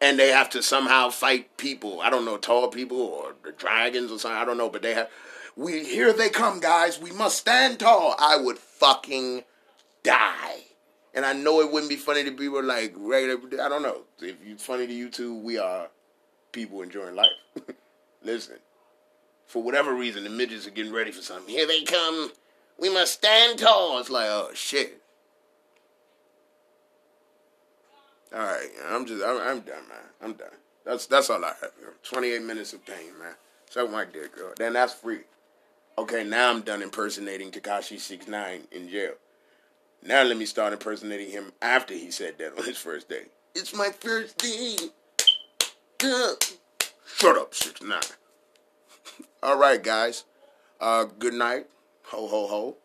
and 0.00 0.18
they 0.18 0.28
have 0.28 0.50
to 0.50 0.62
somehow 0.62 1.10
fight 1.10 1.56
people. 1.56 2.00
I 2.00 2.10
don't 2.10 2.24
know, 2.24 2.36
tall 2.36 2.68
people 2.68 3.00
or 3.00 3.34
the 3.44 3.52
dragons 3.52 4.10
or 4.10 4.18
something. 4.18 4.38
I 4.38 4.44
don't 4.44 4.58
know, 4.58 4.68
but 4.68 4.82
they 4.82 4.94
have. 4.94 5.10
We 5.56 5.84
here 5.84 6.12
they 6.12 6.28
come, 6.28 6.60
guys. 6.60 7.00
We 7.00 7.12
must 7.12 7.38
stand 7.38 7.80
tall. 7.80 8.14
I 8.18 8.36
would 8.36 8.58
fucking 8.58 9.44
die. 10.02 10.60
And 11.14 11.24
I 11.24 11.32
know 11.32 11.60
it 11.60 11.72
wouldn't 11.72 11.88
be 11.88 11.96
funny 11.96 12.24
to 12.24 12.30
people 12.32 12.62
like 12.62 12.92
regular. 12.96 13.38
I 13.64 13.70
don't 13.70 13.82
know 13.82 14.02
if 14.20 14.36
it's 14.44 14.64
funny 14.64 14.86
to 14.86 14.92
you 14.92 15.08
too. 15.08 15.34
We 15.34 15.56
are 15.56 15.88
people 16.52 16.82
enjoying 16.82 17.14
life. 17.14 17.30
Listen, 18.22 18.56
for 19.46 19.62
whatever 19.62 19.94
reason, 19.94 20.24
the 20.24 20.30
midgets 20.30 20.66
are 20.66 20.70
getting 20.70 20.92
ready 20.92 21.10
for 21.10 21.22
something. 21.22 21.48
Here 21.48 21.66
they 21.66 21.82
come. 21.84 22.32
We 22.78 22.92
must 22.92 23.14
stand 23.14 23.58
tall. 23.58 23.98
It's 23.98 24.10
like, 24.10 24.28
oh 24.28 24.50
shit. 24.52 25.00
All 28.34 28.40
right, 28.40 28.68
I'm 28.88 29.06
just, 29.06 29.24
I'm, 29.24 29.38
I'm 29.38 29.60
done, 29.60 29.88
man. 29.88 29.98
I'm 30.22 30.32
done. 30.34 30.48
That's 30.84 31.06
that's 31.06 31.30
all 31.30 31.44
I 31.44 31.52
have. 31.60 31.72
28 32.02 32.42
minutes 32.42 32.72
of 32.72 32.84
pain, 32.86 33.18
man. 33.18 33.34
Suck 33.70 33.90
my 33.90 34.04
dick, 34.04 34.36
girl. 34.36 34.52
Then 34.56 34.72
that's 34.74 34.94
free. 34.94 35.20
Okay, 35.98 36.24
now 36.24 36.50
I'm 36.50 36.60
done 36.62 36.82
impersonating 36.82 37.50
Tekashi 37.50 37.98
Six 37.98 38.28
Nine 38.28 38.62
in 38.70 38.88
jail. 38.88 39.14
Now 40.02 40.22
let 40.22 40.36
me 40.36 40.46
start 40.46 40.72
impersonating 40.72 41.30
him 41.30 41.52
after 41.60 41.94
he 41.94 42.10
said 42.10 42.38
that 42.38 42.56
on 42.56 42.64
his 42.64 42.76
first 42.76 43.08
day. 43.08 43.24
It's 43.54 43.74
my 43.74 43.88
first 43.88 44.38
day. 44.38 44.76
Shut 47.06 47.36
up, 47.36 47.54
Six 47.54 47.82
Nine. 47.82 48.00
all 49.42 49.58
right, 49.58 49.82
guys. 49.82 50.24
Uh, 50.80 51.04
good 51.04 51.34
night. 51.34 51.66
Ho 52.06 52.28
ho 52.28 52.46
ho. 52.46 52.76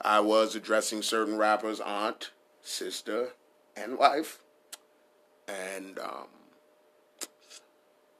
I 0.00 0.20
was 0.20 0.54
addressing 0.54 1.02
certain 1.02 1.36
rappers' 1.36 1.80
aunt, 1.80 2.30
sister, 2.62 3.30
and 3.76 3.98
wife. 3.98 4.38
And 5.48 5.98
um, 5.98 6.28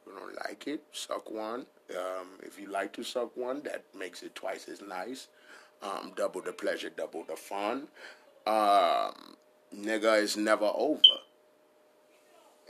you 0.07 0.13
don't 0.19 0.37
like 0.49 0.67
it, 0.67 0.83
suck 0.93 1.31
one. 1.31 1.67
Um, 1.91 2.29
if 2.43 2.59
you 2.59 2.67
like 2.67 2.93
to 2.95 3.03
suck 3.05 3.37
one, 3.37 3.63
that 3.63 3.85
makes 3.97 4.23
it 4.23 4.35
twice 4.35 4.69
as 4.69 4.81
nice. 4.83 5.29
Um, 5.83 6.13
double 6.17 6.43
the 6.43 6.53
pleasure, 6.53 6.91
double 6.91 7.25
the 7.25 7.37
fun. 7.37 7.89
Um, 8.47 9.37
nigga 9.75 10.21
is 10.21 10.37
never 10.37 10.71
over. 10.75 11.01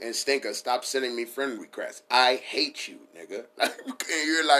And 0.01 0.15
Stinker, 0.15 0.53
stop 0.53 0.83
sending 0.83 1.15
me 1.15 1.25
friend 1.25 1.59
requests. 1.61 2.01
I 2.09 2.35
hate 2.35 2.87
you, 2.87 2.99
nigga. 3.15 3.45
You're 4.25 4.37
like, 4.37 4.49